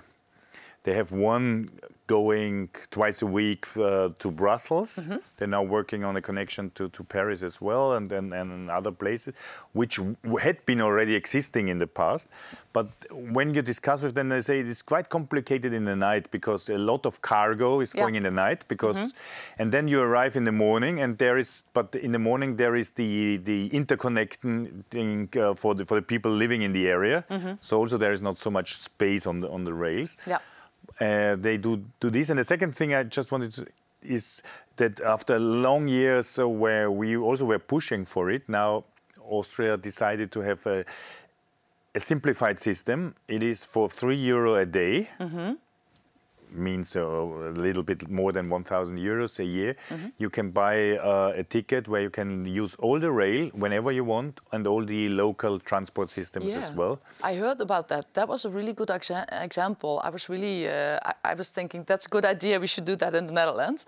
They 0.85 0.95
have 0.95 1.13
one 1.13 1.69
going 2.07 2.69
twice 2.91 3.23
a 3.23 3.27
week 3.27 3.67
uh, 3.77 4.09
to 4.19 4.31
Brussels. 4.31 4.93
Mm 4.99 5.13
-hmm. 5.13 5.21
They're 5.37 5.55
now 5.59 5.65
working 5.79 6.05
on 6.05 6.17
a 6.17 6.21
connection 6.21 6.71
to, 6.73 6.89
to 6.89 7.05
Paris 7.05 7.43
as 7.43 7.57
well 7.61 7.87
and, 7.97 8.13
and, 8.13 8.33
and 8.33 8.71
other 8.79 8.93
places, 8.93 9.35
which 9.73 10.01
had 10.47 10.57
been 10.65 10.81
already 10.81 11.15
existing 11.15 11.69
in 11.69 11.79
the 11.79 11.87
past. 11.87 12.29
But 12.73 12.87
when 13.39 13.55
you 13.55 13.63
discuss 13.63 14.03
with 14.03 14.15
them, 14.15 14.29
they 14.29 14.43
say 14.43 14.61
it's 14.61 14.85
quite 14.85 15.09
complicated 15.09 15.73
in 15.73 15.85
the 15.85 15.97
night 16.11 16.25
because 16.31 16.75
a 16.75 16.79
lot 16.79 17.07
of 17.07 17.21
cargo 17.21 17.81
is 17.81 17.91
yeah. 17.95 18.03
going 18.03 18.17
in 18.17 18.23
the 18.23 18.43
night 18.45 18.61
because, 18.69 18.99
mm 18.99 19.05
-hmm. 19.05 19.61
and 19.61 19.73
then 19.73 19.89
you 19.89 20.03
arrive 20.09 20.39
in 20.39 20.45
the 20.45 20.57
morning 20.67 21.03
and 21.03 21.19
there 21.19 21.39
is, 21.39 21.65
but 21.73 21.95
in 21.95 22.13
the 22.13 22.23
morning 22.29 22.57
there 22.57 22.79
is 22.79 22.91
the 22.91 23.41
the 23.45 23.69
interconnecting 23.71 25.37
uh, 25.37 25.55
for 25.55 25.75
the 25.75 25.85
for 25.85 25.97
the 26.01 26.07
people 26.13 26.31
living 26.45 26.63
in 26.63 26.73
the 26.73 26.93
area. 26.93 27.25
Mm 27.29 27.41
-hmm. 27.41 27.57
So 27.61 27.81
also 27.83 27.99
there 27.99 28.13
is 28.13 28.21
not 28.21 28.39
so 28.39 28.51
much 28.51 28.69
space 28.75 29.29
on 29.29 29.41
the 29.41 29.49
on 29.49 29.65
the 29.65 29.73
rails. 29.73 30.17
Yeah 30.27 30.41
uh, 31.01 31.37
they 31.37 31.57
do 31.57 31.85
do 32.01 32.11
this. 32.11 32.31
And 32.31 32.39
the 32.39 32.45
second 32.45 32.75
thing 32.75 32.95
I 32.95 33.05
just 33.05 33.33
wanted 33.33 33.53
to 33.55 33.67
is 34.03 34.43
that 34.77 35.01
after 35.01 35.39
long 35.39 35.89
years 35.89 36.39
uh, 36.39 36.49
where 36.49 36.91
we 36.91 37.17
also 37.17 37.45
were 37.45 37.59
pushing 37.59 38.05
for 38.05 38.31
it, 38.31 38.49
now 38.49 38.85
Austria 39.21 39.77
decided 39.77 40.33
to 40.33 40.41
have 40.41 40.67
a, 40.67 40.85
a 41.95 42.01
simplified 42.01 42.59
system. 42.59 43.15
It 43.29 43.43
is 43.43 43.65
for 43.65 43.89
three 43.89 44.17
euro 44.17 44.55
a 44.55 44.67
day. 44.67 45.09
Mm 45.19 45.29
-hmm 45.29 45.57
means 46.55 46.97
a 46.97 47.05
little 47.57 47.83
bit 47.83 48.09
more 48.09 48.33
than 48.33 48.49
1,000 48.49 48.99
euros 48.99 49.39
a 49.39 49.45
year. 49.45 49.77
Mm 49.91 49.97
-hmm. 49.97 50.13
You 50.17 50.31
can 50.31 50.51
buy 50.53 50.99
uh, 50.99 51.41
a 51.41 51.45
ticket 51.49 51.89
where 51.89 52.03
you 52.03 52.11
can 52.11 52.47
use 52.63 52.77
all 52.79 53.01
the 53.01 53.11
rail 53.11 53.51
whenever 53.55 53.93
you 53.93 54.07
want 54.07 54.41
and 54.51 54.67
all 54.67 54.85
the 54.85 55.09
local 55.09 55.59
transport 55.59 56.11
systems 56.11 56.47
yeah. 56.47 56.59
as 56.59 56.73
well. 56.75 56.99
I 57.23 57.35
heard 57.37 57.61
about 57.61 57.89
that. 57.89 58.07
That 58.13 58.29
was 58.29 58.45
a 58.45 58.51
really 58.51 58.75
good 58.75 58.89
exa 58.89 59.25
example. 59.43 60.01
I 60.05 60.11
was 60.11 60.29
really, 60.29 60.67
uh, 60.67 60.99
I, 61.11 61.33
I, 61.33 61.35
was 61.35 61.51
thinking 61.53 61.85
that's 61.85 62.07
a 62.07 62.11
good 62.11 62.25
idea. 62.25 62.59
We 62.59 62.67
should 62.67 62.87
do 62.87 62.97
that 62.97 63.15
in 63.15 63.27
the 63.27 63.33
Netherlands. 63.33 63.87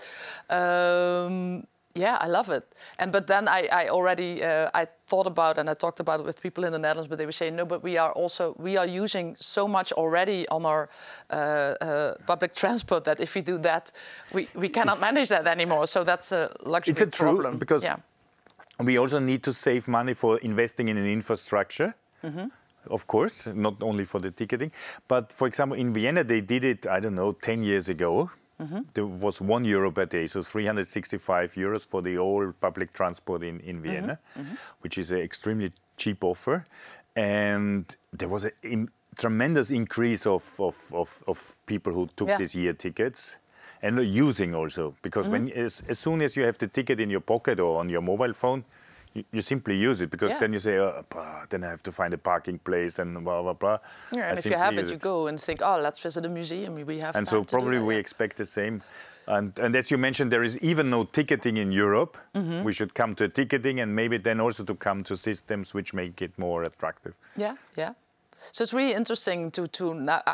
Um, 0.49 1.67
yeah, 1.95 2.19
I 2.21 2.27
love 2.27 2.49
it. 2.51 2.65
And 2.99 3.13
but 3.13 3.27
then 3.27 3.47
I, 3.47 3.69
I 3.71 3.89
already 3.89 4.43
uh, 4.43 4.69
I 4.75 4.87
thought 5.07 5.27
about 5.27 5.59
and 5.59 5.71
I 5.71 5.75
talked 5.75 6.01
about 6.01 6.21
it 6.21 6.27
with 6.27 6.43
people 6.43 6.65
in 6.65 6.73
the 6.73 6.79
Netherlands, 6.79 7.09
but 7.09 7.19
they 7.19 7.27
were 7.27 7.33
saying 7.33 7.55
no, 7.55 7.65
but 7.65 7.85
we 7.85 7.97
are 7.97 8.11
also 8.13 8.55
we 8.59 8.77
are 8.77 8.87
using 8.87 9.37
so 9.39 9.69
much 9.69 9.93
already 9.93 10.49
on 10.49 10.67
our 10.67 10.89
uh, 11.31 11.35
uh, 11.35 12.15
public 12.27 12.53
transport 12.53 13.05
that 13.05 13.21
if 13.21 13.35
we 13.35 13.43
do 13.43 13.59
that, 13.59 13.93
we, 14.33 14.49
we 14.55 14.69
cannot 14.69 15.01
manage 15.01 15.29
that 15.29 15.47
anymore. 15.47 15.87
So 15.87 16.03
that's 16.03 16.33
a 16.33 16.51
luxury 16.65 16.93
it's 16.93 17.01
a 17.01 17.07
problem. 17.07 17.53
True, 17.53 17.59
because 17.59 17.85
yeah. 17.85 17.97
we 18.81 18.99
also 18.99 19.21
need 19.21 19.45
to 19.45 19.53
save 19.53 19.87
money 19.87 20.15
for 20.15 20.39
investing 20.39 20.89
in 20.89 20.97
an 20.97 21.07
infrastructure. 21.07 21.95
Mm 22.23 22.35
-hmm 22.35 22.51
of 22.91 23.07
course, 23.07 23.47
not 23.55 23.83
only 23.83 24.05
for 24.05 24.21
the 24.21 24.31
ticketing. 24.31 24.71
But 25.09 25.33
for 25.33 25.49
example, 25.49 25.79
in 25.79 25.95
Vienna, 25.95 26.25
they 26.25 26.43
did 26.43 26.65
it, 26.65 26.87
I 26.87 27.01
don't 27.01 27.15
know, 27.15 27.33
10 27.33 27.63
years 27.63 27.89
ago 27.89 28.31
There 28.95 29.07
was 29.07 29.41
one 29.41 29.65
euro 29.65 29.91
per 29.91 30.07
day, 30.07 30.27
so 30.27 30.43
365 30.43 31.55
euros 31.55 31.87
for 31.87 32.03
the 32.03 32.17
whole 32.17 32.53
public 32.61 32.93
transport 32.93 33.43
in, 33.43 33.61
in 33.61 33.77
mm-hmm. 33.77 33.83
Vienna, 33.83 34.19
mm-hmm. 34.39 34.55
which 34.81 34.99
is 34.99 35.11
an 35.11 35.19
extremely 35.19 35.73
cheap 35.97 36.23
offer. 36.23 36.65
And 37.17 37.85
there 38.13 38.29
was 38.29 38.45
a 38.45 38.51
in, 38.63 38.89
tremendous 39.17 39.71
increase 39.71 40.27
of, 40.27 40.45
of, 40.59 40.93
of, 40.93 41.23
of 41.27 41.57
people 41.67 41.93
who 41.93 42.09
took 42.17 42.29
Yeah. 42.29 42.39
this 42.39 42.55
year 42.55 42.73
tickets 42.73 43.37
and 43.83 43.99
using 44.01 44.55
also 44.55 44.95
because 45.03 45.27
mm-hmm. 45.27 45.47
when 45.47 45.65
as, 45.65 45.83
as 45.89 45.99
soon 45.99 46.23
as 46.23 46.37
you 46.37 46.45
have 46.45 46.59
the 46.59 46.67
ticket 46.67 47.01
in 47.01 47.11
your 47.11 47.21
pocket 47.21 47.61
or 47.61 47.79
on 47.81 47.89
your 47.89 48.03
mobile 48.03 48.33
phone 48.33 48.65
you, 49.15 49.25
you 49.33 49.43
simply 49.43 49.77
use 49.77 50.01
it 50.01 50.11
because 50.11 50.31
Yeah. 50.31 50.41
then 50.41 50.53
you 50.53 50.61
say 50.61 50.79
oh, 50.79 51.05
bah, 51.09 51.47
then 51.49 51.65
I 51.65 51.69
have 51.69 51.83
to 51.85 51.93
find 51.93 52.13
a 52.15 52.19
parking 52.19 52.59
place 52.59 52.99
and 52.99 53.25
blah 53.25 53.43
blah 53.43 53.53
blah. 53.55 53.79
Yeah, 54.13 54.27
I 54.27 54.29
and 54.31 54.39
if 54.39 54.47
you 54.47 54.57
have 54.57 54.75
use 54.75 54.83
it, 54.83 54.91
you 54.91 54.97
go 54.99 55.27
and 55.29 55.41
think, 55.41 55.61
oh, 55.63 55.79
let's 55.81 56.01
visit 56.01 56.27
a 56.27 56.29
museum. 56.29 56.75
We 56.75 56.99
have 56.99 57.17
and 57.17 57.27
so 57.27 57.45
probably 57.45 57.79
we 57.79 57.97
expect 57.97 58.37
the 58.37 58.47
same. 58.47 58.83
And, 59.27 59.59
and 59.59 59.75
as 59.75 59.91
you 59.91 59.97
mentioned, 59.97 60.31
there 60.31 60.43
is 60.43 60.59
even 60.59 60.91
no 60.91 61.05
ticketing 61.05 61.57
in 61.57 61.73
Europe. 61.73 62.19
Mm-hmm. 62.35 62.63
We 62.63 62.75
should 62.75 62.93
come 62.95 63.15
to 63.15 63.27
ticketing 63.29 63.81
and 63.81 63.97
maybe 63.97 64.19
then 64.19 64.39
also 64.39 64.65
to 64.65 64.75
come 64.75 65.03
to 65.05 65.17
systems 65.17 65.73
which 65.73 65.95
make 65.95 66.21
it 66.21 66.39
more 66.39 66.63
attractive. 66.63 67.15
Yeah, 67.35 67.57
yeah. 67.75 67.95
So 68.53 68.63
it's 68.63 68.73
really 68.75 68.95
interesting 68.95 69.51
to 69.53 69.67
to. 69.67 69.85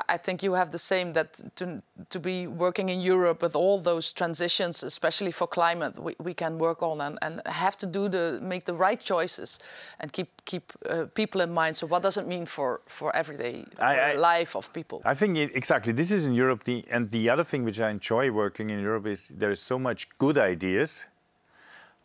I- 0.09 0.19
think 0.23 0.43
you 0.43 0.53
have 0.55 0.71
the 0.71 0.79
same 0.79 1.13
that 1.13 1.41
to 1.55 1.65
to 2.09 2.19
be 2.21 2.47
working 2.47 2.89
in 2.91 3.01
Europe 3.01 3.43
with 3.43 3.57
all 3.57 3.81
those 3.83 4.13
transitions, 4.13 4.83
especially 4.85 5.33
for 5.33 5.49
climate, 5.49 5.99
we, 5.99 6.15
we 6.19 6.35
can 6.35 6.59
work 6.59 6.83
on 6.83 7.01
and, 7.01 7.19
and 7.23 7.41
have 7.47 7.77
to 7.79 7.87
do 7.87 8.09
the 8.09 8.39
make 8.43 8.65
the 8.65 8.75
right 8.75 9.01
choices 9.01 9.59
and 10.01 10.13
keep 10.13 10.29
keep 10.45 10.63
uh, 10.89 11.05
people 11.15 11.41
in 11.41 11.53
mind. 11.53 11.77
So 11.77 11.87
what 11.87 12.03
does 12.03 12.17
it 12.17 12.27
mean 12.27 12.47
for 12.47 12.81
for 12.87 13.11
everyday 13.17 13.65
I- 13.79 13.99
uh, 13.99 14.13
I- 14.13 14.39
life 14.41 14.57
of 14.57 14.71
people? 14.73 14.99
I 15.05 15.15
think 15.15 15.37
it, 15.37 15.51
exactly 15.57 15.93
this 15.93 16.11
is 16.11 16.27
in 16.27 16.35
Europe. 16.35 16.65
The, 16.65 16.85
and 16.91 17.11
the 17.11 17.31
other 17.33 17.45
thing 17.45 17.65
which 17.65 17.81
I 17.81 17.91
enjoy 17.91 18.31
working 18.31 18.71
in 18.71 18.81
Europe 18.81 19.07
is 19.11 19.29
there 19.29 19.51
is 19.53 19.61
so 19.61 19.79
much 19.79 20.07
good 20.19 20.37
ideas. 20.37 21.07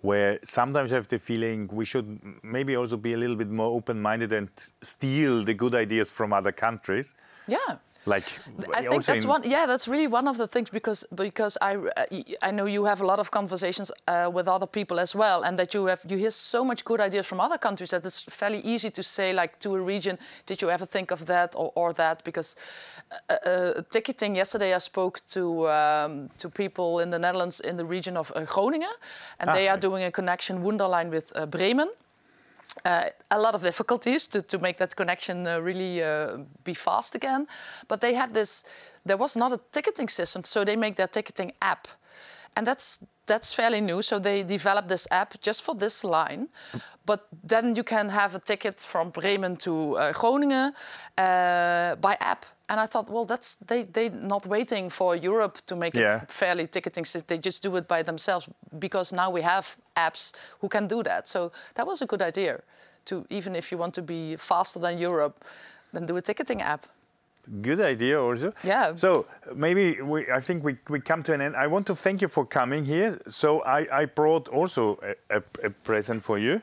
Where 0.10 0.32
sometimes 0.44 0.91
I 0.94 0.96
have 1.00 1.08
the 1.15 1.20
feeling 1.30 1.58
we 1.82 1.86
should 1.91 2.08
maybe 2.44 2.74
also 2.82 2.98
be 3.08 3.12
a 3.18 3.20
little 3.24 3.39
bit 3.44 3.52
more 3.62 3.72
open-minded 3.78 4.32
and 4.39 4.50
steal 4.94 5.44
the 5.50 5.56
good 5.63 5.76
ideas 5.86 6.08
from 6.18 6.30
other 6.39 6.54
countries. 6.65 7.08
yeah. 7.58 7.72
Like 8.08 8.24
I 8.76 8.84
think 8.88 9.04
that's 9.06 9.26
one. 9.26 9.41
Yeah, 9.44 9.65
that's 9.65 9.88
really 9.88 10.08
one 10.08 10.28
of 10.28 10.38
the 10.38 10.48
things 10.48 10.70
because 10.70 11.08
because 11.15 11.58
I 11.62 11.76
uh, 11.76 12.48
I 12.48 12.52
know 12.52 12.65
you 12.68 12.86
have 12.86 13.02
a 13.02 13.06
lot 13.06 13.20
of 13.20 13.30
conversations 13.32 13.91
uh, 14.08 14.30
with 14.32 14.48
other 14.48 14.68
people 14.68 15.00
as 15.00 15.15
well, 15.15 15.44
and 15.44 15.58
that 15.58 15.74
you 15.74 15.88
have 15.88 16.02
you 16.08 16.18
hear 16.18 16.32
so 16.32 16.63
much 16.63 16.84
good 16.86 17.02
ideas 17.02 17.26
from 17.28 17.39
other 17.39 17.58
countries 17.58 17.89
that 17.89 18.06
it's 18.06 18.24
fairly 18.24 18.60
easy 18.63 18.89
to 18.91 19.02
say 19.04 19.34
like 19.34 19.58
to 19.60 19.76
a 19.76 19.80
region, 19.80 20.18
did 20.46 20.62
you 20.62 20.70
ever 20.70 20.86
think 20.86 21.12
of 21.12 21.26
that 21.26 21.56
or, 21.56 21.72
or 21.76 21.94
that? 21.94 22.24
Because 22.24 22.56
uh, 23.30 23.34
uh, 23.50 23.82
ticketing 23.89 24.36
yesterday, 24.38 24.76
I 24.76 24.80
spoke 24.80 25.20
to 25.30 25.68
um, 25.70 26.30
to 26.38 26.50
people 26.50 27.00
in 27.04 27.10
the 27.10 27.20
Netherlands 27.20 27.60
in 27.60 27.78
the 27.78 27.86
region 27.86 28.18
of 28.18 28.32
uh, 28.36 28.46
Groningen, 28.46 28.94
and 29.39 29.50
they 29.56 29.68
Ah, 29.68 29.72
are 29.72 29.78
okay. 29.78 29.88
doing 29.88 30.04
a 30.04 30.12
connection 30.12 30.63
Wunderline 30.63 31.10
with 31.10 31.32
uh, 31.36 31.46
Bremen 31.48 31.89
uh, 32.84 33.10
a 33.32 33.40
lot 33.40 33.56
of 33.56 33.62
difficulties 33.62 34.28
to, 34.28 34.42
to 34.42 34.60
make 34.60 34.78
that 34.78 34.96
connection 34.96 35.48
uh, 35.48 35.60
really 35.60 36.04
uh, 36.04 36.38
be 36.64 36.74
fast 36.74 37.16
again. 37.16 37.48
But 37.88 38.02
they 38.02 38.14
had 38.14 38.34
this, 38.34 38.66
there 39.06 39.18
was 39.18 39.36
not 39.36 39.54
a 39.54 39.60
ticketing 39.72 40.10
system, 40.10 40.44
so 40.44 40.64
they 40.66 40.76
make 40.76 40.96
their 40.96 41.08
ticketing 41.08 41.54
app. 41.62 41.88
And 42.56 42.65
that's, 42.65 43.00
that's 43.26 43.54
fairly 43.54 43.82
new. 43.82 44.02
So 44.02 44.20
they 44.20 44.44
developed 44.44 44.88
this 44.88 45.08
app 45.12 45.39
just 45.41 45.62
for 45.63 45.76
this 45.76 46.04
line. 46.04 46.48
But 47.06 47.28
then 47.44 47.76
you 47.76 47.84
can 47.84 48.10
have 48.10 48.34
a 48.36 48.39
ticket 48.39 48.80
from 48.82 49.10
Bremen 49.12 49.58
to 49.58 49.98
uh, 49.98 50.13
Groningen 50.13 50.74
uh, 51.18 51.96
by 51.96 52.18
app. 52.20 52.46
And 52.68 52.80
I 52.80 52.88
thought, 52.88 53.10
well, 53.12 53.26
that's 53.26 53.58
they 53.68 53.84
they 53.84 54.10
not 54.10 54.48
waiting 54.48 54.89
for 54.89 55.15
Europe 55.15 55.58
to 55.65 55.76
make 55.76 55.94
Yeah. 56.00 56.24
it 56.24 56.32
fairly 56.32 56.68
ticketing 56.68 57.06
system. 57.06 57.28
They 57.28 57.41
just 57.46 57.62
do 57.63 57.76
it 57.78 57.88
by 57.88 58.04
themselves 58.04 58.50
because 58.80 59.15
now 59.15 59.30
we 59.34 59.44
have 59.44 59.76
apps 59.96 60.34
who 60.62 60.68
can 60.68 60.88
do 60.88 61.04
that. 61.04 61.28
So 61.28 61.52
that 61.76 61.86
was 61.86 62.02
a 62.02 62.06
good 62.06 62.22
idea. 62.22 62.60
To 63.06 63.24
even 63.30 63.56
if 63.56 63.72
you 63.72 63.78
want 63.80 63.94
to 63.94 64.02
be 64.02 64.36
faster 64.38 64.80
than 64.82 64.98
Europe, 64.98 65.39
then 65.94 66.06
do 66.08 66.18
a 66.18 66.22
ticketing 66.22 66.62
app. 66.63 66.86
Good 67.62 67.80
idea, 67.82 68.22
also. 68.22 68.52
Yeah. 68.64 68.96
So 68.96 69.26
maybe 69.56 70.02
we, 70.02 70.32
I 70.32 70.40
think 70.40 70.64
we, 70.64 70.78
we 70.90 71.00
come 71.00 71.24
to 71.24 71.34
an 71.34 71.42
end. 71.42 71.56
I 71.56 71.68
want 71.68 71.86
to 71.88 71.96
thank 71.96 72.22
you 72.22 72.28
for 72.28 72.46
coming 72.46 72.86
here. 72.86 73.20
So 73.28 73.62
I, 73.64 74.02
I 74.02 74.06
brought 74.06 74.48
also 74.50 75.00
a, 75.30 75.38
a, 75.38 75.44
a 75.64 75.70
present 75.70 76.24
for 76.24 76.38
you, 76.40 76.62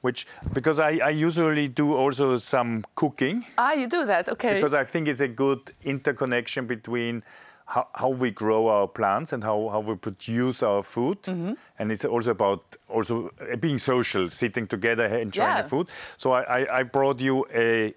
which 0.00 0.26
because 0.52 0.78
I, 0.80 0.98
I 1.04 1.10
usually 1.10 1.68
do 1.68 1.94
also 1.94 2.36
some 2.36 2.84
cooking 2.94 3.44
Ah, 3.56 3.72
you 3.72 3.86
do 3.88 4.04
that, 4.06 4.28
okay? 4.28 4.54
because 4.54 4.74
I 4.74 4.84
think 4.84 5.08
it's 5.08 5.20
a 5.20 5.28
good 5.28 5.60
interconnection 5.82 6.66
between 6.66 7.22
how, 7.66 7.86
how 7.94 8.08
we 8.08 8.30
grow 8.30 8.68
our 8.68 8.88
plants 8.88 9.32
and 9.32 9.42
how, 9.44 9.68
how 9.70 9.80
we 9.80 9.94
produce 9.96 10.62
our 10.62 10.82
food. 10.82 11.22
Mm-hmm. 11.24 11.52
And 11.78 11.92
it's 11.92 12.04
also 12.04 12.30
about 12.30 12.76
also 12.88 13.30
uh, 13.40 13.56
being 13.56 13.78
social, 13.78 14.30
sitting 14.30 14.66
together, 14.66 15.04
enjoying 15.06 15.48
Yeah. 15.50 15.62
the 15.62 15.68
food. 15.68 15.88
So 16.16 16.32
I, 16.32 16.60
I, 16.60 16.78
I 16.78 16.82
brought 16.84 17.20
you 17.20 17.44
a 17.54 17.92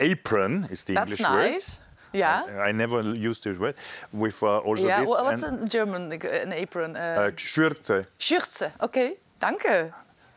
apron, 0.00 0.66
is 0.70 0.84
the 0.84 0.94
that's 0.94 1.10
English 1.20 1.28
word. 1.30 1.50
nice. 1.52 1.80
Yeah. 2.12 2.44
I 2.68 2.72
never 2.72 3.02
used 3.02 3.44
this 3.44 3.58
word. 3.58 3.74
With 4.12 4.42
uh, 4.42 4.58
also 4.58 4.86
yeah. 4.86 5.00
this 5.00 5.08
Wha- 5.08 5.24
what's 5.24 5.42
in 5.42 5.66
German? 5.68 6.12
uh, 6.12 6.42
An 6.42 6.52
apron. 6.52 6.96
Uh, 6.96 7.00
uh, 7.00 7.30
Schürze. 7.36 8.04
Schürze. 8.18 8.70
Okay. 8.80 9.16
Danke. 9.40 9.90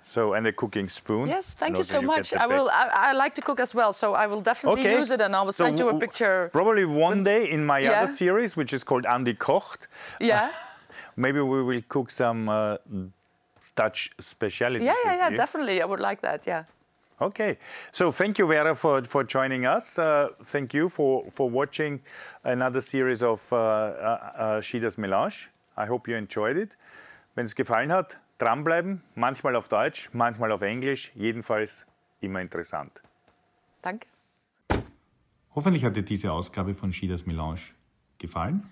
So 0.03 0.33
and 0.33 0.47
a 0.47 0.51
cooking 0.51 0.89
spoon. 0.89 1.27
Yes, 1.29 1.53
thank 1.53 1.77
you 1.77 1.83
so 1.83 2.01
much. 2.01 2.33
I 2.33 2.47
will. 2.47 2.69
I, 2.73 3.11
I 3.11 3.13
like 3.13 3.33
to 3.35 3.41
cook 3.41 3.59
as 3.59 3.75
well, 3.75 3.93
so 3.93 4.15
I 4.15 4.25
will 4.27 4.41
definitely 4.41 4.81
Okay. 4.81 4.99
use 4.99 5.11
it, 5.11 5.21
and 5.21 5.35
I 5.35 5.41
will 5.43 5.51
So 5.53 5.65
send 5.65 5.79
you 5.79 5.89
a 5.89 5.99
picture. 5.99 6.49
Probably 6.51 6.85
one 6.85 7.23
day 7.23 7.49
in 7.49 7.65
my 7.65 7.79
Yeah. 7.79 7.91
other 8.03 8.11
series, 8.11 8.57
which 8.57 8.73
is 8.73 8.83
called 8.83 9.05
Andy 9.05 9.35
Kocht, 9.35 9.87
Yeah. 10.19 10.49
maybe 11.15 11.39
we 11.39 11.61
will 11.63 11.81
cook 11.87 12.09
some 12.11 12.49
uh, 12.49 12.77
Dutch 13.75 14.09
specialties. 14.19 14.83
Yeah, 14.83 14.95
yeah, 15.05 15.15
yeah. 15.17 15.29
Definitely, 15.37 15.81
I 15.81 15.85
would 15.85 15.99
like 15.99 16.21
that. 16.21 16.47
Yeah. 16.47 16.63
Okay, 17.21 17.59
so 17.91 18.11
thank 18.11 18.39
you, 18.39 18.47
Vera, 18.47 18.73
for, 18.73 19.03
for 19.03 19.23
joining 19.23 19.67
us. 19.67 19.99
Uh, 19.99 20.29
thank 20.43 20.73
you 20.73 20.89
for, 20.89 21.23
for 21.29 21.47
watching 21.47 22.01
another 22.43 22.81
series 22.81 23.21
of 23.21 23.47
uh, 23.53 23.57
uh, 23.57 23.59
uh, 23.59 24.61
Schieders 24.61 24.97
Melange. 24.97 25.51
I 25.77 25.85
hope 25.85 26.07
you 26.09 26.17
enjoyed 26.17 26.57
it. 26.57 26.75
Wenn 27.35 27.45
es 27.45 27.53
gefallen 27.53 27.91
hat, 27.91 28.19
dranbleiben. 28.39 29.03
Manchmal 29.13 29.55
auf 29.55 29.67
Deutsch, 29.67 30.09
manchmal 30.13 30.51
auf 30.51 30.63
Englisch. 30.63 31.11
Jedenfalls 31.13 31.85
immer 32.21 32.41
interessant. 32.41 33.03
Danke. 33.83 34.07
Hoffentlich 35.53 35.85
hat 35.85 35.95
dir 35.95 36.03
diese 36.03 36.31
Ausgabe 36.31 36.73
von 36.73 36.91
Schieders 36.91 37.27
Melange 37.27 37.61
gefallen. 38.17 38.67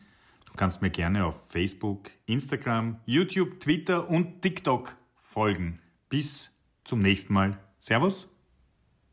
Du 0.47 0.53
kannst 0.55 0.81
mir 0.81 0.89
gerne 0.89 1.23
auf 1.23 1.51
Facebook, 1.51 2.09
Instagram, 2.25 2.99
YouTube, 3.05 3.59
Twitter 3.59 4.09
und 4.09 4.41
TikTok 4.41 4.97
folgen. 5.21 5.79
Bis 6.09 6.49
zum 6.83 6.97
nächsten 6.97 7.31
Mal. 7.31 7.59
Servus 7.77 8.28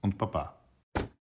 und 0.06 0.18
papá. 0.18 0.65